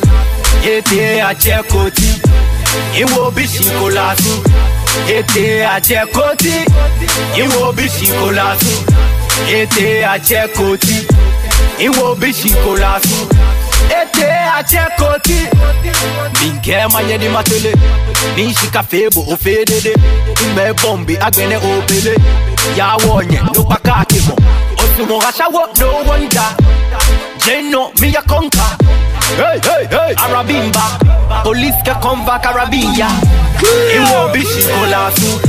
[0.64, 2.08] yé tiẹ̀ àjẹkọ̀tì
[3.02, 4.38] ìwò bíṣì kò lásùn
[5.18, 6.54] ètè àjẹkọ́tì.
[7.42, 8.78] Ìwò bíṣì kò lásùn
[9.60, 10.96] ètè àjẹkọ́tì.
[11.86, 13.28] Ìwò bíṣì kò lásùn
[14.00, 14.26] ete
[14.58, 15.38] achekoti
[16.40, 17.72] minke manye ni matele
[18.36, 19.92] nishika febo ofedede
[20.46, 22.14] mgbe bombe agbene obele
[22.76, 24.34] yawo nye lopaka akemo
[24.82, 26.50] osumo asawo no wonder
[27.46, 28.76] jeno miya conquer
[29.34, 31.42] Hey, hey, hey, Arabimba.
[31.42, 33.08] Police can come back Arabia.
[33.96, 35.40] Iwo bishi kolasu.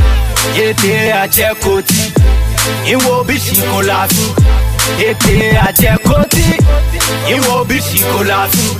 [0.57, 2.13] Yete ajekoti.
[2.91, 4.35] Iwo bishi kolasu.
[4.99, 6.45] Yete ajekoti.
[7.29, 8.75] Iwo bishi kolasu.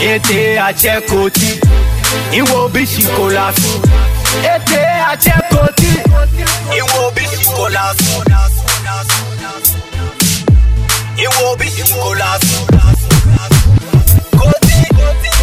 [0.00, 1.60] Yete ajekoti.
[2.32, 3.80] Iwo bishi kolasu.
[4.44, 5.92] Yete ajekoti.
[6.78, 8.22] Iwo bishi kolasu.
[11.16, 12.66] Iwo bishi kolasu.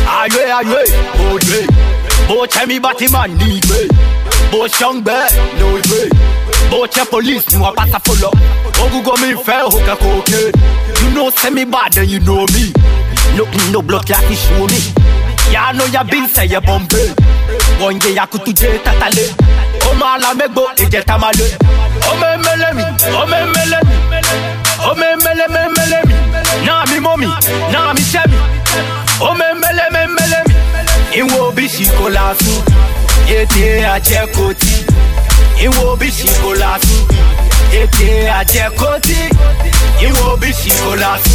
[0.08, 0.84] Aye, aye,
[1.32, 1.68] oye
[2.28, 3.88] Bo che mi batiman ni be
[4.52, 5.12] Bo chong be,
[5.60, 6.10] no be
[6.70, 8.32] Boche che police a wapata follow.
[8.82, 10.52] Ogu go mi fe hoka koke
[11.02, 12.74] You know say mi bad and you know me.
[13.38, 14.82] No, no blood like you show me.
[15.52, 17.14] Ya know ya been say ya bombe
[17.80, 19.30] One day ya kutu je tatale
[19.92, 21.58] Oma ala megbo eje tamale
[22.12, 22.84] Ome mele mi,
[23.14, 23.96] ome mele mi.
[24.90, 26.16] Ome mele mele mi.
[26.66, 27.28] Nah mi mommy,
[27.72, 28.38] na mi shemi
[29.22, 30.56] mẹ́mẹ́lẹ́ mẹ́mẹ́lẹ́ mi.
[31.20, 32.54] Ìwọ bí ṣì kò lásù.
[33.38, 34.74] Ètè àjẹkọ̀tì.
[35.66, 36.96] Ìwọ bí ṣì kò lásù.
[37.82, 38.08] Ètè
[38.40, 39.18] àjẹkọ̀tì.
[40.08, 41.34] Ìwọ bí ṣì kò lásù.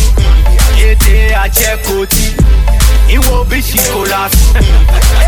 [0.89, 1.15] Ètè
[1.45, 2.25] àjẹkọ̀tì.
[3.17, 4.45] Ìwọ bí ṣì kò lásù.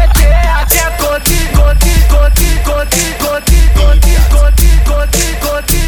[0.03, 0.29] Ètè
[0.61, 1.39] àjẹkọ̀tì.
[1.57, 5.82] Kọ̀tì kọ̀tì kọ̀tì kọ̀tì kọ̀tì kọ̀tì kọ̀tì kọ̀tì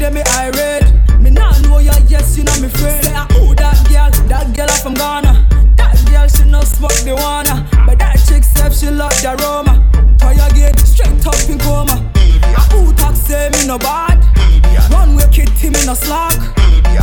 [0.00, 0.88] day, me irate.
[1.20, 3.04] Me not know ya, yes, you know me friend.
[3.04, 4.10] Say, ah, who that girl?
[4.28, 5.46] That girl from Ghana.
[5.76, 7.68] That girl, she no smoke the wanna.
[7.86, 9.76] But that chick said she love the aroma.
[10.18, 12.00] Try again, straight up in coma.
[12.56, 14.18] Ah, who talk say me no bad?
[14.90, 16.34] Run way kitty, me no slack.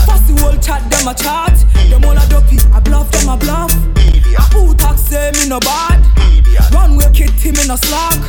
[0.05, 1.53] Fussy whole chat, them a chat.
[1.89, 3.71] Them all a dopey, I bluff, them a bluff.
[4.35, 6.01] Ah, who talk say me no bad?
[6.77, 8.21] Run way kitty, me no slack.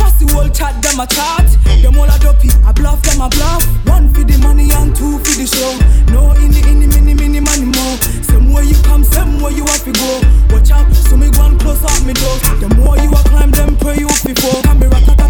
[0.00, 1.44] Fussy whole chat, them a chat.
[1.82, 3.60] Them all a dopey, I bluff, them a bluff.
[3.84, 5.76] One for the money and two for the show.
[6.08, 7.96] No in the in the mini mini money more.
[8.24, 10.10] Same way you come, same way you have to go.
[10.48, 12.36] Watch out, so me go and close up me door.
[12.64, 14.62] The more you a climb, them pray you before.
[14.64, 15.23] Camera ta ta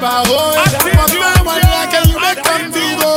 [0.00, 3.12] thought he said, "Bah, yeah." But my one like you make them vivo.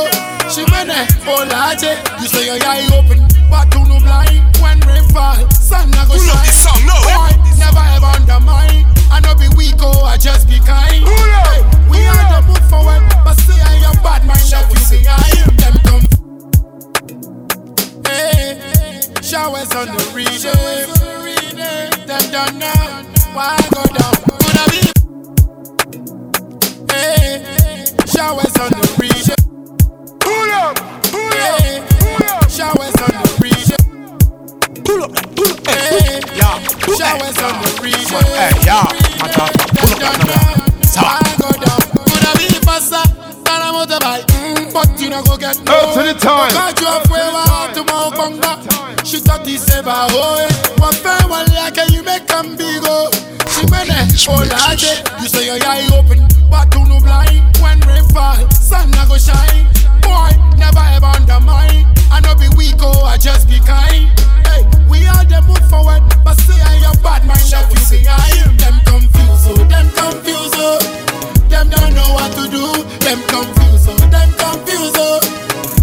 [0.52, 1.08] She went there,
[1.48, 1.96] lache.
[2.20, 4.44] You say your eye open, but you no blind.
[4.60, 6.44] When rain fall, sun go shine.
[6.44, 6.94] this song, no?
[7.02, 8.84] Boy, never ever undermine.
[9.10, 11.04] I know be weak, oh, I just be kind.
[11.04, 15.58] Hey, we are the move forward, but say I am bad mind that we behind.
[15.58, 16.04] Them come
[18.06, 18.60] Hey,
[19.22, 20.90] Showers on the rename.
[22.06, 23.02] Them done now.
[23.32, 24.23] Why go down?
[28.14, 29.42] Showers on the rename.
[30.22, 30.78] Pull up,
[31.10, 31.58] pull up,
[31.98, 32.46] pull up.
[32.46, 33.90] Showers on the rename.
[34.86, 36.62] Pull up, pull up, hey, yeah.
[36.94, 38.30] Showers on the rename.
[38.38, 38.86] Hey, yeah.
[39.18, 40.54] Mata, pull up, pull
[41.42, 41.82] go down?
[42.06, 43.02] Coulda be faster
[43.42, 44.26] than a motorbike.
[44.30, 45.74] Mm, but you no go get no.
[45.74, 46.54] Up to the time.
[46.54, 48.62] Got you up where I to my conga.
[49.04, 50.46] She thought said, "Bah, oh.
[50.78, 53.10] What fair one like you make them big oh."
[53.50, 54.80] She went there, oh lad,
[55.20, 57.33] you say your eye open, but you no blind.
[58.14, 59.66] Fall, sun a go shine.
[60.00, 61.82] Boy, never ever undermine.
[62.14, 64.06] I no be weak, oh, I just be kind.
[64.46, 68.54] Hey, we all them move forward, but say I am bad mind that we behind.
[68.60, 70.78] Them confused, oh, them confused, oh.
[71.50, 72.64] Them don't know what to do.
[73.02, 75.18] Them confused, oh, them confused, oh.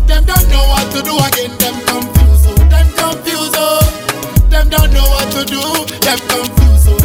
[0.07, 1.51] Them don't know what to do again.
[1.59, 3.83] Them confused, oh, them confused, oh.
[4.47, 5.59] Them don't know what to do.
[5.99, 7.00] Them confused, oh,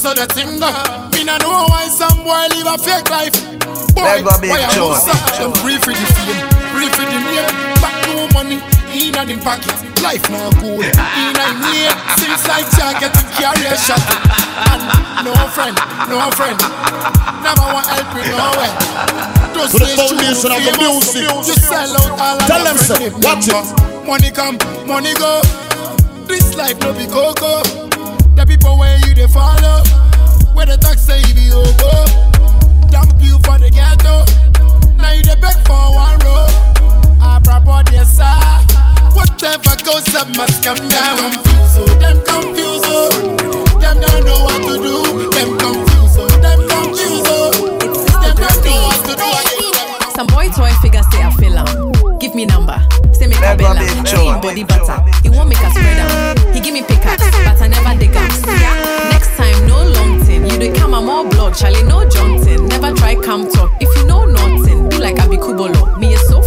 [0.00, 0.60] pray, I saw the thing.
[1.12, 3.34] Me no know why some boy live a fake life.
[3.94, 4.88] Boy, why I joy.
[4.88, 7.48] must stop them pray for the fame, pray for the name.
[7.80, 8.60] Back no money
[8.92, 9.74] in a them pocket.
[10.02, 11.92] Life now good in a name.
[12.16, 14.00] Since like jacket to carry a shot.
[14.72, 15.76] And no friend,
[16.08, 16.56] no friend.
[17.44, 18.72] Never want help me nowhere.
[19.54, 21.28] Just To the foundation of the music.
[21.44, 22.94] Just sell out all of Tell them so.
[22.96, 24.06] friend Watch it.
[24.06, 25.42] Money come, money go.
[26.26, 27.99] This life no be coco.
[28.36, 29.82] The people where you they follow,
[30.54, 31.96] where the talk say you be over.
[32.88, 34.24] Dump you for the ghetto.
[34.96, 36.46] Now you they beg for one row.
[37.20, 38.26] I proper yes sir.
[39.12, 41.32] Whatever goes up must come down.
[41.32, 43.10] Confused, oh, them confused, oh.
[43.80, 44.96] Them don't know what to do.
[45.30, 47.50] Them confused, oh, them confused, oh.
[48.24, 49.14] Them don't know what to
[49.60, 50.10] do.
[50.16, 52.18] Some boy toy figure say I feel.
[52.18, 52.80] Give me number.
[53.40, 53.80] Never cabella.
[53.80, 54.32] big Say joy.
[54.32, 54.98] him body butter.
[55.22, 56.54] He won't make us spread am.
[56.54, 58.30] He give me pickaxe, but I never dig am.
[58.46, 59.10] Yeah.
[59.10, 60.44] Next time, no long thing.
[60.46, 61.54] You dey come, I'm all blood.
[61.54, 62.66] Charlie, no Johnson.
[62.68, 63.72] Never try come talk.
[63.80, 65.98] If you know nothing, be like Abi Kubolo.
[65.98, 66.39] Me is so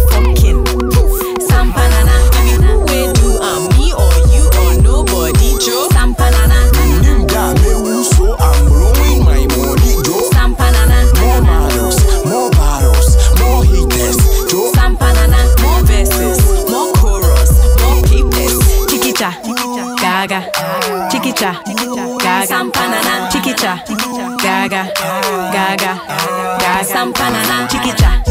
[21.34, 21.60] chiquicha,
[22.22, 23.82] gaga, sampanana, chiquicha,
[24.42, 24.86] gaga,
[25.52, 26.00] gaga,
[26.60, 28.22] gaga, sampanana, chiquicha,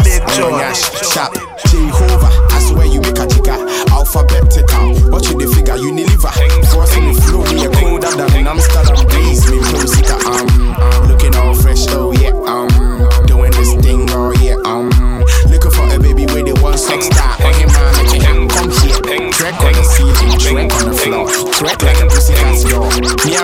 [0.00, 0.82] the big yash
[1.12, 1.34] sharp.
[1.68, 3.58] Jehovah, I swear you make a jigger.
[3.92, 4.51] Alphabetical,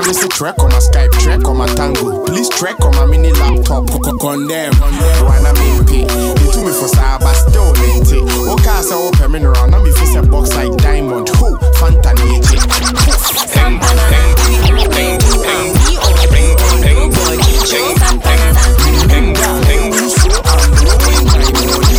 [0.09, 2.25] miss a track on my Skype, track on my Tango.
[2.25, 4.73] Please track on my mini laptop, co- co- condemn.
[4.81, 6.01] Wanna mean pay?
[6.09, 8.25] You to me for cyber still maintain.
[8.49, 11.29] Okay, so open me around, now me face a box like diamond.
[11.29, 11.57] Who?
[11.79, 13.69] Fanta nature.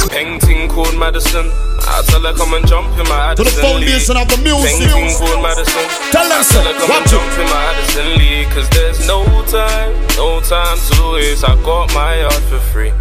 [0.10, 1.69] Painting called Madison.
[2.10, 4.82] Tell her come and jump in my To the foundation of the music.
[4.82, 5.86] Painting called Madison.
[6.10, 6.58] Tell so.
[6.58, 8.46] tell her come and jump in my Addison Lee.
[8.50, 11.46] Cause there's no time, no time to waste.
[11.46, 12.92] I got my yard for free.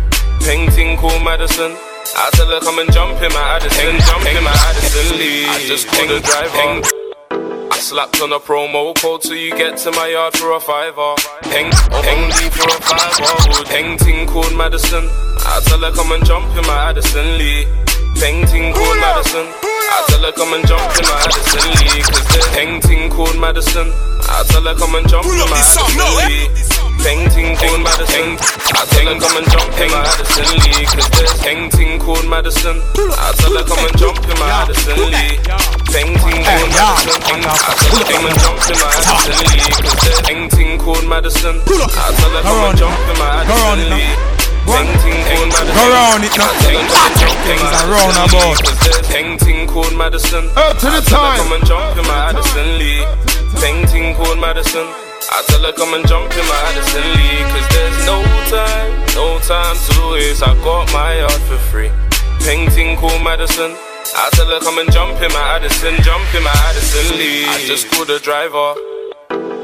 [0.45, 1.73] Painting called Madison.
[2.17, 5.45] I tell her come and jump in my Addison, jump in my Addison Lee.
[5.49, 6.85] I just called the driver.
[7.73, 11.15] I slapped on a promo code till you get to my yard for a fiver.
[11.49, 11.71] Peng,
[12.05, 13.65] peng D for a fiver.
[13.65, 15.05] Peng ting called Madison.
[15.49, 17.67] I tell her come and jump in my Addison Lee.
[18.19, 19.47] Peng ting called Madison.
[19.63, 22.03] I tell her come and jump in my Addison Lee.
[22.03, 23.89] Cause the peng ting called Madison.
[24.29, 26.51] I tell her come and jump in my Addison Lee.
[26.99, 28.35] Painting called Madison.
[28.75, 30.85] I tell her come and jump in my Addison Lee.
[30.91, 32.83] Cause there's painting called Madison.
[32.99, 35.39] I tell her come and jump in my Addison Lee.
[35.95, 37.39] Painting called Madison.
[37.47, 39.71] I tell her come and jump in my Addison Lee.
[39.79, 41.55] Cause there's painting called Madison.
[41.63, 44.38] I tell her come and jump in my Addison Lee.
[44.69, 45.75] Painting called Madison.
[45.75, 46.53] Go round it now.
[47.49, 48.61] Things are roundabout.
[49.09, 50.45] Painting called Madison.
[50.61, 51.39] Up to the I tell her time.
[51.41, 53.01] Come and jump in my Addison Lee.
[53.65, 54.85] Painting called Madison.
[55.33, 57.41] I tell her come and jump in my Addison Lee.
[57.49, 58.21] Cause there's no
[58.53, 60.45] time, no time to waste.
[60.45, 61.91] I got my yard for free.
[62.45, 63.73] Painting called Madison.
[64.17, 67.45] I tell her come and jump in my Addison, jump in my Addison Lee.
[67.45, 68.77] I just called the driver.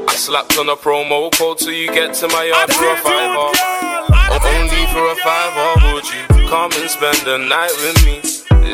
[0.09, 3.94] I slapped on a promo code till you get to my yard for a fiver.
[4.31, 8.21] Or only for a fiver, would you come and spend the night with me?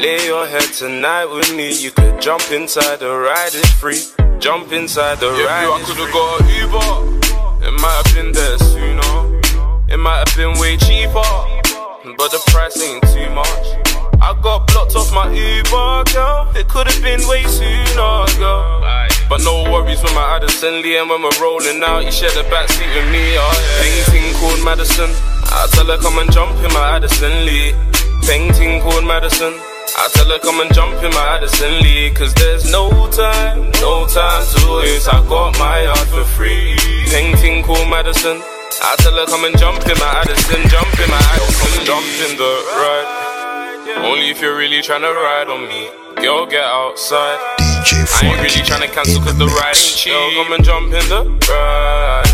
[0.01, 1.71] Lay your head tonight with me.
[1.73, 4.01] You could jump inside the ride, it's free.
[4.39, 5.69] Jump inside the Yeah, ride.
[5.69, 7.67] I could've got an Uber.
[7.67, 9.39] It might have been there sooner.
[9.87, 11.21] It might have been way cheaper.
[12.17, 13.90] But the price ain't too much.
[14.21, 16.45] I got blocked off my Uber, girl.
[16.53, 18.85] It could have been way sooner, girl.
[19.27, 20.97] But no worries with my Addison Lee.
[20.97, 23.33] And when we're rolling out, you share the backseat with me.
[23.33, 23.81] Oh, yeah.
[23.81, 25.09] Painting called Madison.
[25.49, 27.73] I tell her come and jump in my Addison Lee.
[28.21, 29.57] Painting called Madison.
[29.97, 32.11] I tell her come and jump in my Addison Lee.
[32.11, 35.09] Cause there's no time, no time to waste.
[35.09, 36.77] I got my yard for free.
[37.09, 38.37] Painting called Madison.
[38.83, 42.37] I tell her come and jump in my Addison, jump in my Addison, jump in
[42.37, 43.20] the ride.
[43.99, 45.89] Only if you're really tryna ride on me.
[46.23, 47.39] Girl, get outside.
[47.59, 50.13] I ain't really tryna cancel cause the ride ain't cheap.
[50.13, 51.21] Girl, come and jump in the
[51.51, 52.29] ride.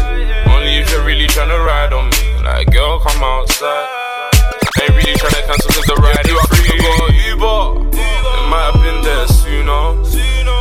[0.53, 2.43] Only if you're really tryna ride on me.
[2.43, 3.89] Like, girl, come outside.
[3.89, 6.70] I ain't really tryna cancel cause the ride ain't free.
[6.70, 7.60] I got an Uber.
[7.97, 9.97] It might have been there sooner.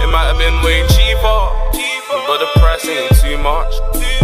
[0.03, 1.41] It might have been way cheaper.
[2.27, 3.73] But the price ain't too much.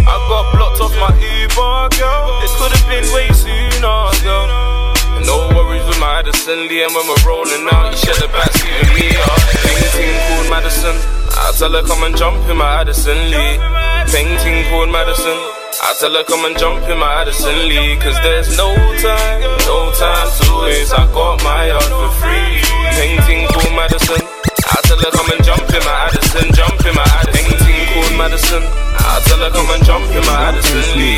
[0.03, 2.41] I got blocked off my Uber, girl.
[2.41, 4.82] It could have been way sooner, girl.
[5.33, 8.69] No worries with my Addison Lee, and when we're rolling out, you share the backseat
[8.69, 9.09] with me.
[9.17, 9.33] Uh,
[9.65, 10.93] painting called Madison.
[11.33, 13.57] I tell her come and jump in my Addison Lee.
[14.13, 15.33] Painting called Madison.
[15.81, 17.97] I tell her come and jump in my Addison Lee.
[17.97, 20.93] Cause there's no time, no time to waste.
[20.93, 22.61] I got my yard for free.
[22.93, 24.21] Painting called Madison.
[24.21, 27.41] I tell her come and jump in my Addison, jump in my Addison.
[27.41, 28.61] Painting called Madison.
[29.01, 31.17] I tell her come and jump in my Addison Lee.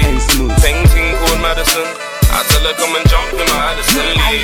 [0.63, 2.14] Painting called Madison.
[2.35, 4.43] I tell her come and jump in my Addison Lee.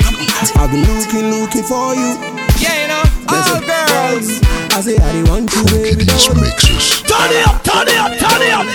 [0.56, 2.16] I've been looking, looking for you.
[2.56, 4.40] Yeah, you know, all girls.
[4.72, 6.04] I say I dey want you, baby.
[6.04, 7.02] These mixes.
[7.04, 8.66] Turn it up, turn it up, turn it up.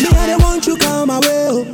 [0.00, 1.64] Me I dey want you come my way, oh.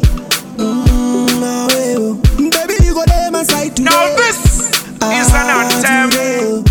[0.58, 2.14] Mm, my way, oh.
[2.36, 3.90] Baby, you go there my side today.
[3.90, 4.66] Now this
[4.98, 6.64] is an anthem.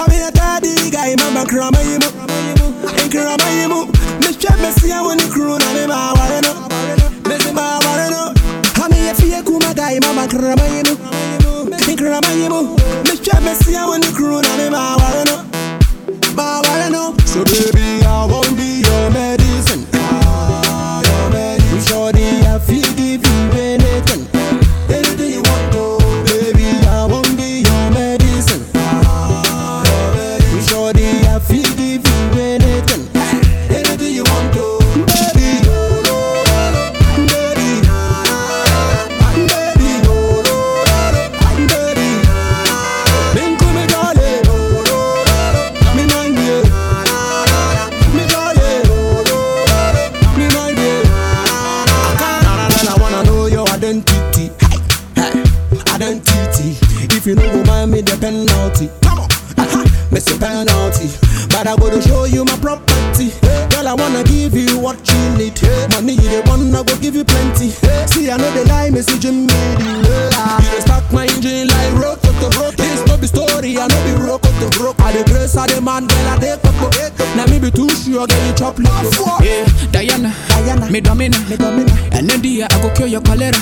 [0.00, 2.08] I'm here daddy guy, mama krama yimu,
[2.96, 3.86] en krama yimu.
[4.24, 6.94] Me chat me see when you crew na me ma wale no, me
[9.76, 10.96] guy, mama krama yimu,
[11.88, 12.60] en krama yimu.
[13.06, 13.14] Me
[13.44, 15.36] me see when you crew na me ma wale no,
[16.34, 17.14] ma wale no.
[17.26, 18.45] So baby, I won't
[58.20, 61.08] go the penalty, come on, miss a penalty.
[61.48, 63.32] But I gotta show you my property.
[63.70, 65.60] Girl, I wanna give you what you need.
[65.92, 67.70] Money you the one, I go give you plenty.
[68.06, 69.46] See, I know the lie, message me.
[69.46, 72.74] You start my engine like rock to rock.
[72.76, 75.00] This no be story, I know be rock to rock.
[75.00, 77.15] I the grace, I the man, girl, I take up.
[77.36, 79.44] Now me be too sure, girl, you chop love.
[79.44, 81.92] Yeah, Diana, Diana, me domina, me domina.
[82.12, 83.52] And then the I go cure your cholera.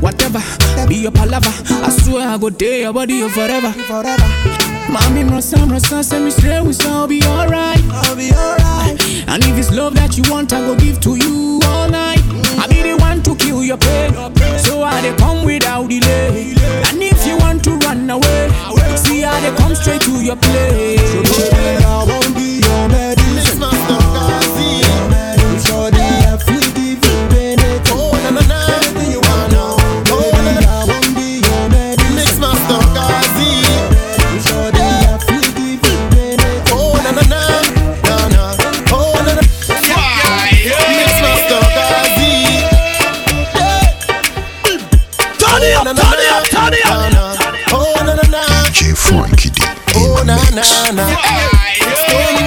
[0.00, 0.42] Whatever,
[0.88, 1.52] be your palaver.
[1.70, 3.70] I swear I go day your body forever.
[3.86, 4.66] Forever.
[4.90, 7.80] Mommy, Rosa, Rosa, send me straight with I'll be alright.
[7.90, 8.98] I'll be alright.
[9.28, 12.18] And if it's love that you want, I go give to you all night.
[12.58, 14.12] I be the one to kill your pain,
[14.58, 16.54] so I they come without delay.
[16.90, 18.50] And if you want to run away,
[18.96, 21.00] see how they come straight to your place.
[21.12, 22.35] So
[50.56, 51.04] banana.
[52.00, 52.40] Stone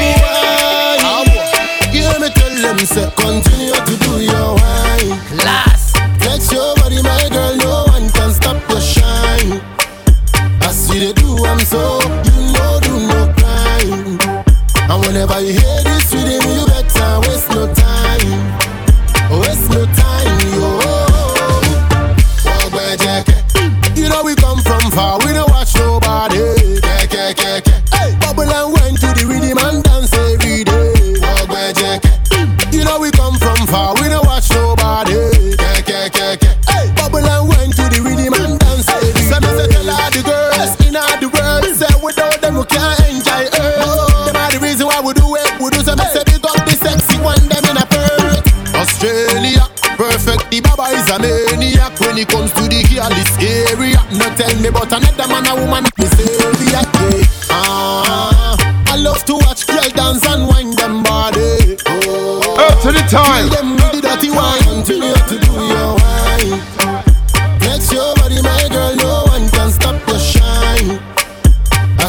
[1.30, 3.59] boy, you me tell them say country.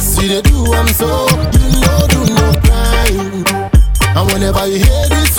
[0.01, 1.27] See they do, I'm so.
[1.61, 3.45] You know, do no crime.
[4.17, 5.39] And whenever you hear this,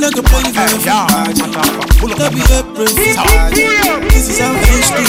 [0.00, 2.16] not to play for your food.
[2.16, 2.40] Don't be.
[4.10, 5.04] This is how things do.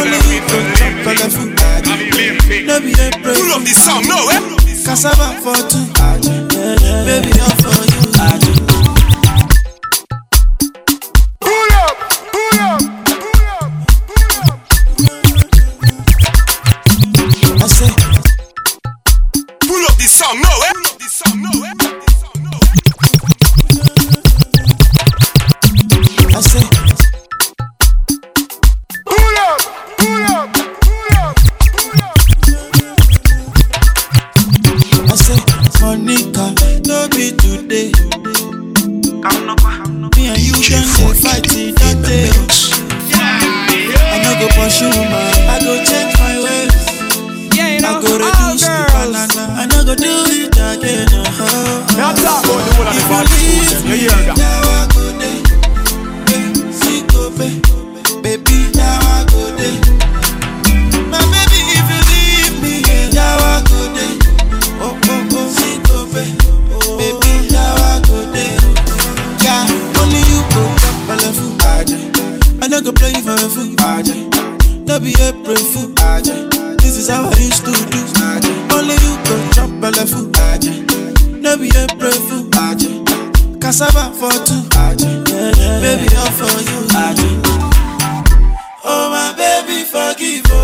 [0.00, 1.52] Only if you come for the food.
[1.84, 3.38] Don't be a prince.
[3.38, 4.40] Pull up the song, no, eh?
[4.84, 5.84] Cassava for two.
[7.04, 7.91] Baby, all for you.
[83.72, 84.62] cassava for two.
[85.80, 86.78] Baby, all for you.
[88.84, 90.44] Oh, my baby, forgive.
[90.44, 90.58] me.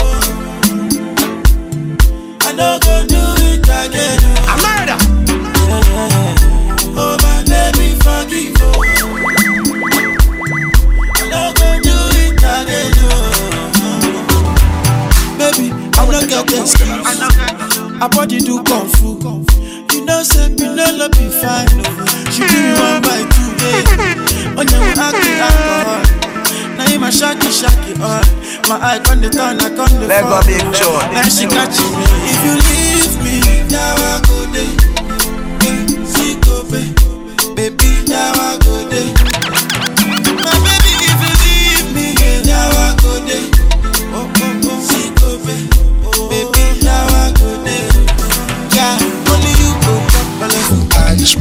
[2.42, 4.20] I don't go do it again.
[4.24, 4.52] Oh.
[4.52, 4.60] I'm
[7.00, 8.52] Oh, my baby, forgive.
[8.52, 8.68] me.
[11.16, 12.92] I no go do it again.
[13.08, 14.04] Oh.
[15.38, 16.76] Baby, I'm not your guest.
[18.02, 19.08] I body do kung fu.
[19.94, 21.68] You know, say, you know, love be fine.
[21.86, 22.17] Oh.
[22.38, 24.58] She give one by two, yeah.
[24.58, 24.78] On your.
[24.94, 25.10] Uh,
[26.78, 27.94] now you my shocky, shocky.
[27.98, 28.22] Uh.
[28.68, 31.10] My eye the turn, I on the Let go big John.
[31.14, 32.04] Now she catching me.
[32.30, 34.88] If you leave me, now I go day.
[37.56, 39.17] Baby, now I go day.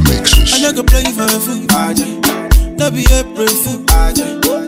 [0.08, 0.52] mixes.
[0.54, 1.66] I like a play for a fool.
[2.78, 3.84] That be April fool.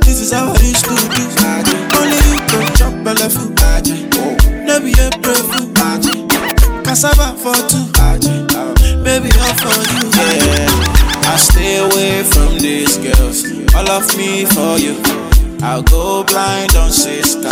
[0.01, 1.25] This is how I used to do.
[1.99, 3.51] Only you can chop bella fool.
[3.57, 5.71] That be April fool.
[6.85, 7.87] Cassava for two.
[9.05, 10.11] Baby, all for you.
[10.13, 10.69] Yeah.
[11.25, 13.45] I stay away from these girls.
[13.75, 15.01] All of me for you.
[15.63, 17.51] I'll go blind on sister.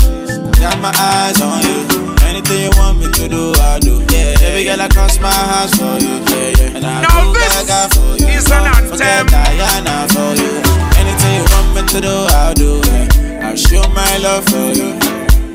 [0.61, 2.18] Got my eyes on you.
[2.29, 4.05] Anything you want me to do, I'll do.
[4.13, 6.21] Yeah, every girl I cross my heart for you.
[6.29, 6.77] Yeah, yeah.
[6.77, 8.29] And I'll Now go this gaga for you.
[8.37, 9.27] is an Don't Forget.
[9.29, 10.53] Diana for you.
[11.01, 12.81] Anything you want me to do, I'll do.
[12.85, 13.49] Yeah.
[13.49, 14.95] I'll show my love for you.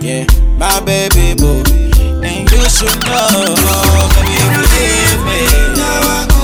[0.02, 0.26] Yeah,
[0.58, 1.62] my baby boo.
[2.26, 3.56] And you should know,
[4.16, 5.40] baby, if you leave me.
[5.78, 6.42] Now I go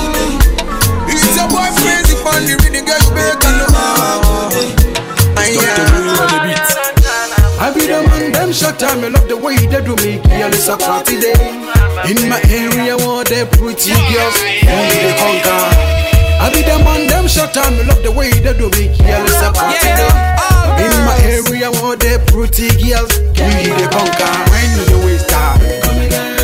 [1.10, 3.59] It's your boy crazy on the rhythm, girl, you better
[8.50, 9.04] the man, time.
[9.04, 10.18] I love the way they do me.
[10.26, 11.34] Girl, it's a party day.
[12.10, 14.38] In my area, want the pretty girls.
[14.66, 15.62] Only they conquer.
[16.42, 17.74] I be the man, them shut time.
[17.74, 18.90] I love the way they do me.
[18.98, 20.10] Girl, it's a party day.
[20.82, 23.20] In my area, want the pretty girls.
[23.38, 24.34] We they conquer.
[24.50, 26.39] When you waste time.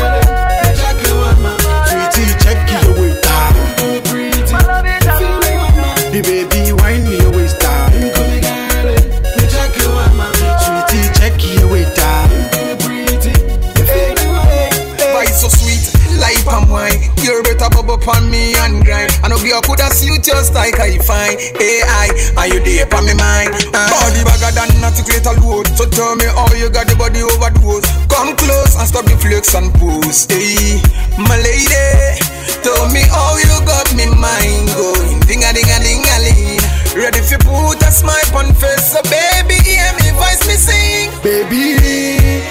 [16.48, 17.10] And wine.
[17.22, 19.10] You're better bubble upon me and grind.
[19.22, 21.36] I know girl coulda suit just like I find.
[21.58, 23.50] AI, are you there upon me mind?
[23.74, 25.66] Uh, body bagger than articulate a load.
[25.74, 27.86] So tell me how you got the body overdose.
[28.06, 30.26] Come close and stop the flex and pose.
[30.30, 30.78] Hey,
[31.18, 32.20] my lady,
[32.62, 35.20] tell me how you got me mind going.
[35.26, 36.75] Ding a ding a ding a ling.
[36.96, 41.10] Ready for put a smile on face, so baby, hear me voice me sing.
[41.22, 41.76] Baby,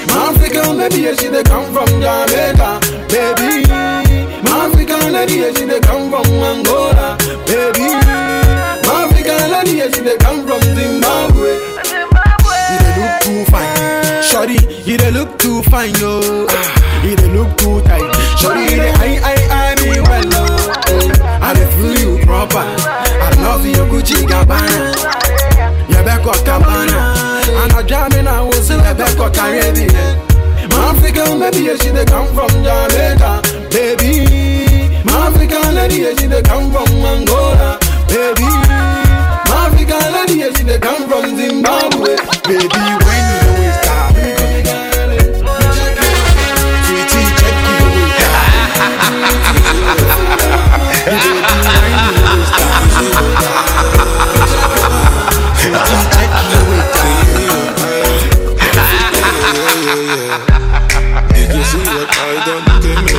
[0.08, 2.80] my African lady, she they come from Jamaica.
[3.10, 3.66] Baby,
[4.46, 7.18] my African lady, she they come from Angola.
[7.50, 7.90] Baby,
[8.86, 11.52] my African lady, she they come from Zimbabwe.
[12.70, 14.60] You they look too fine, shorty.
[14.90, 16.22] You they look too fine, yo.
[17.04, 18.62] You they look too tight, shorty.
[18.62, 20.24] You they I I I me well,
[21.76, 22.64] I feel you proper.
[22.64, 24.96] I love your Gucci Gabbana.
[25.90, 27.12] You up Cabana.
[27.52, 28.80] And I jam in a house in
[29.20, 30.16] of Caribbean.
[30.72, 33.42] My African lady, she they come from Jamaica.
[33.76, 37.78] Baby, my African lady, she they come from Angola.
[38.08, 38.48] Baby,
[39.52, 42.16] my African lady, she they come from Zimbabwe.
[42.48, 43.45] Baby, when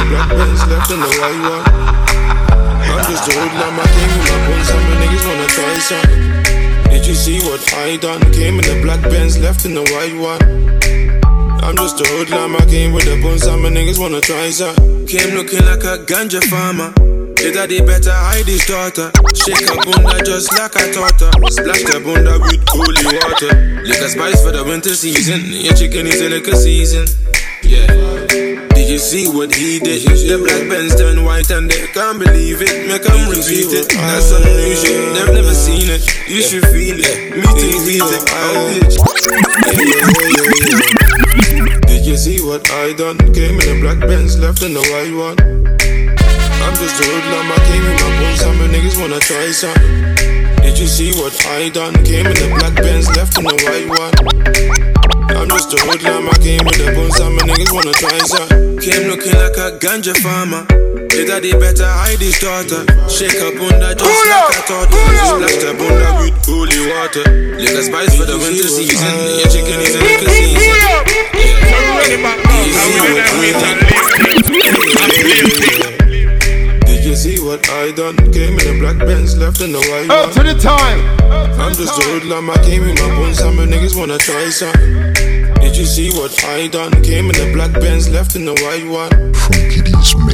[0.09, 1.65] black Benz, left in the white one.
[2.87, 6.91] I'm just a hoodlum, I came with my buns, some niggas wanna try some.
[6.91, 8.21] Did you see what I done?
[8.33, 10.43] Came in the black Benz, left in the white one.
[11.63, 14.77] I'm just a hoodlum, I came with the buns, some niggas wanna try some.
[15.07, 16.93] Came looking like a ganja farmer.
[17.37, 19.13] The daddy better hide his daughter.
[19.37, 21.31] Shake her bunda just like I taught her.
[21.51, 23.83] Splash the bunda with holy water.
[23.85, 25.45] Liquor spice for the winter season.
[25.53, 27.07] Your chicken is in liquor season.
[27.67, 27.87] Yeah.
[28.75, 30.07] Did you see what he did?
[30.07, 32.87] The black Benz turn white and they can't believe it.
[32.87, 33.91] Make them repeat it.
[33.91, 35.15] That's some new shit.
[35.19, 36.07] They've never seen it.
[36.31, 37.35] You should feel it.
[37.35, 38.23] Meet and greet it.
[38.31, 39.03] Oh, bitch.
[41.89, 43.19] Did you see what I done?
[43.35, 45.35] Came in the black Benz, left in the white one.
[46.63, 49.75] I'm just a hoodlum, I came in my bones, some niggas wanna try some.
[50.63, 51.95] Did you see what I done?
[52.05, 54.96] Came in the black Benz, left in the white one.
[55.29, 58.49] I'm just a hoodlum, I came with the bones, my niggas wanna try some.
[58.79, 60.65] Came looking like a ganja farmer.
[61.17, 62.85] The daddy better hide his daughter.
[63.09, 65.01] Shake her bunda just like I taught her.
[65.33, 67.25] Splash the bunda with holy water.
[67.57, 69.17] Liquor spice for the winter season.
[69.41, 70.77] Your chicken is in liquor season.
[75.27, 75.86] Did you
[77.27, 78.15] see what I done?
[78.31, 80.35] Came in the black Benz, left in the white Up one.
[80.37, 81.01] to the time.
[81.59, 84.73] I'm just a hoodlum, I came in my bones, some niggas wanna try some.
[85.59, 86.93] Did you see what I done?
[87.03, 89.11] Came in the black Benz, left in the white one.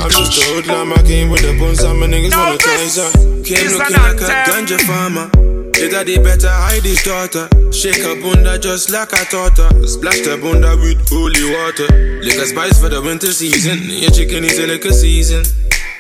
[0.03, 3.13] I'm just a hoodlum, I came with the bones, some niggas wanna try some.
[3.43, 4.53] Came is looking like a anthem.
[4.53, 5.27] ganja farmer.
[5.73, 7.49] The daddy better hide his daughter.
[7.73, 9.87] Shake her bunda just like I taught her.
[9.87, 11.89] Splash the bunda with holy water.
[12.21, 13.81] Liquor spice for the winter season.
[13.89, 15.43] Your chicken is in liquor season.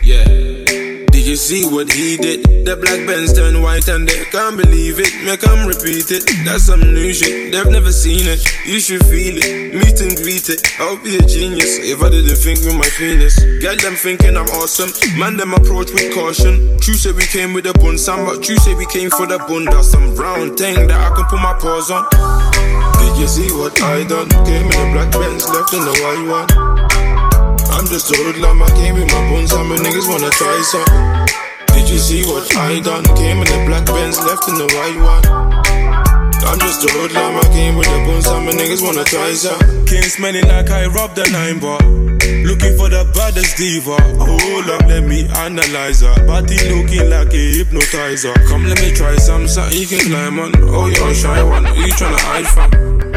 [0.02, 0.61] Yeah.
[1.22, 2.42] Did you see what he did?
[2.66, 5.14] The black Benz turn white and they can't believe it.
[5.22, 6.26] Make them repeat it.
[6.42, 7.54] That's some new shit.
[7.54, 8.42] They've never seen it.
[8.66, 9.70] You should feel it.
[9.70, 10.66] Meet and greet it.
[10.82, 13.38] I'll be a genius if I didn't think with my penis.
[13.62, 14.90] Get them thinking I'm awesome.
[15.14, 16.58] Man, them approach with caution.
[16.82, 19.38] True say we came with a bun, some, but true say we came for the
[19.46, 19.78] bunda.
[19.86, 22.02] Some brown thing that I can put my paws on.
[22.98, 24.26] Did you see what I done?
[24.42, 26.91] Came in the black Benz, left in the white one.
[27.82, 30.86] I'm just a hoodlum, I came with my bones, some niggas wanna try some.
[31.74, 33.02] Did you see what I done?
[33.18, 35.26] Came in the black Benz, left in the white one.
[36.46, 39.58] I'm just a hoodlum, I came with a bone, some niggas wanna try ya.
[39.90, 41.82] Came smelling like I robbed a nine bar.
[42.46, 43.98] Looking for the baddest diva.
[44.14, 46.14] Hold up, let me analyze her.
[46.24, 48.34] Body looking like a hypnotizer.
[48.46, 50.54] Come, let me try some, something you can climb on.
[50.70, 53.11] Oh, you're shy one, you tryna hide from?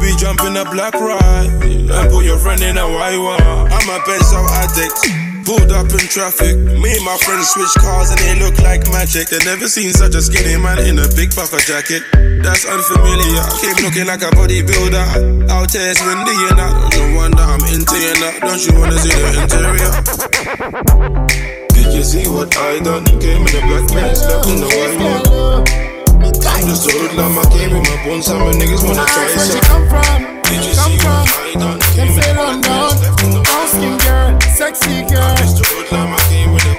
[0.00, 3.42] Baby, jump in a black ride and put your friend in a white one.
[3.68, 4.96] I'm a pencil addict.
[5.44, 6.56] Pulled up in traffic.
[6.56, 9.28] Me and my friends switch cars and it look like magic.
[9.28, 12.02] They never seen such a skinny man in a big puffer jacket.
[12.40, 13.44] That's unfamiliar.
[13.60, 15.50] Came looking like a bodybuilder.
[15.50, 16.32] Out here it's windy
[16.96, 18.40] don't wonder I'm into you now.
[18.40, 19.92] Don't you wanna see the interior?
[21.76, 23.04] Did you see what I done?
[23.20, 25.89] Came in a black Benz, left in the white one.
[26.60, 29.56] I'm just a hoodlum, I came with my bones, some niggas wanna try Where she
[29.56, 29.64] some.
[29.64, 30.44] come from?
[30.44, 31.24] Did you come see from?
[31.24, 31.80] what I done?
[31.96, 35.40] Them say London, brown skin girl, sexy girl.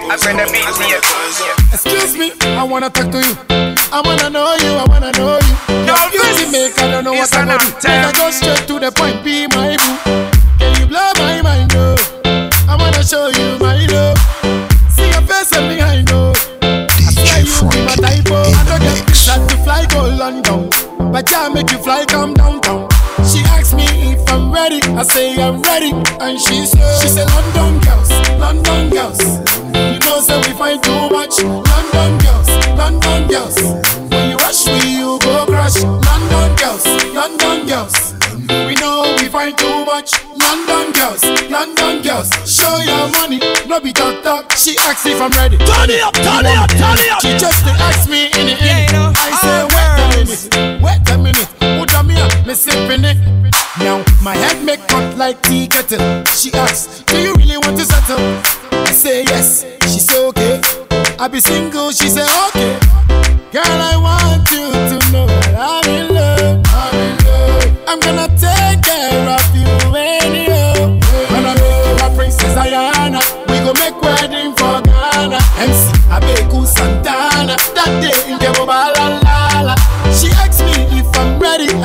[0.06, 1.02] I bring the beat to you.
[1.74, 3.34] Excuse me, I wanna talk to you.
[3.90, 5.56] I wanna know you, I wanna know you.
[5.90, 7.90] Excuse me, make I don't know what I gonna do.
[7.90, 9.71] I go straight to the point, be my
[21.22, 22.88] but yeah, make you fly come downtown.
[23.30, 27.28] She asked me if I'm ready, I say I'm ready, and she said, she said
[27.30, 29.20] London girls, London girls.
[29.76, 31.38] You know, say we find too much.
[31.44, 33.56] London girls, London girls.
[34.10, 35.82] When you rush me, you go crash.
[35.84, 38.14] London girls, London girls.
[38.50, 40.12] We know we find too much.
[40.42, 42.30] London girls, London girls.
[42.50, 44.52] Show your money, no be talk talk.
[44.54, 45.58] She asked if I'm ready.
[45.58, 47.22] Turn it up, turn it up, turn it up.
[47.22, 48.31] She just dey ask me
[52.52, 53.14] me.
[53.80, 56.26] Now my head make cut like tea kettle.
[56.26, 58.20] She asks, Do you really want to settle?
[58.74, 59.64] I say yes.
[59.84, 60.62] She say okay.
[61.18, 61.92] I be single.
[61.92, 62.78] She say okay.
[63.54, 63.96] Girl, I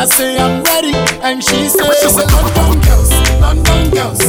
[0.06, 0.94] I say I'm ready.
[1.20, 3.10] And she says London girls,
[3.40, 4.22] London girls.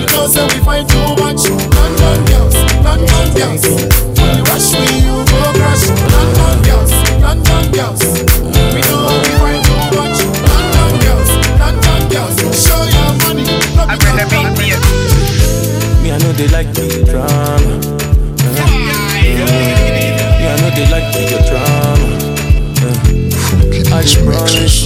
[0.00, 1.50] You know, say we find too much.
[1.50, 3.91] London girls, London girls.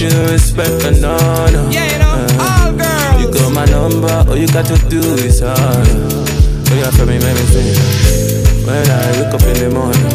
[0.07, 1.67] You respect and honor.
[1.71, 3.21] Yeah, you know, uh, all girls.
[3.21, 5.55] You got my number, all you got to do is holler.
[5.57, 6.25] Uh.
[6.69, 7.75] Oh, yeah, for me, make me feel.
[8.67, 10.11] When I wake up in the morning,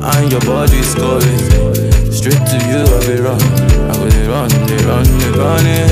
[0.00, 1.40] and your body's calling.
[2.12, 3.40] Straight to you, I be run.
[3.88, 5.90] I go they run, they run, they running.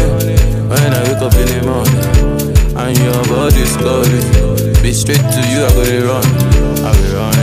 [0.68, 2.01] When I wake up in the morning,
[2.76, 4.24] and your body's calling.
[4.82, 6.24] Be straight to you, I go they run.
[6.80, 7.34] I be running,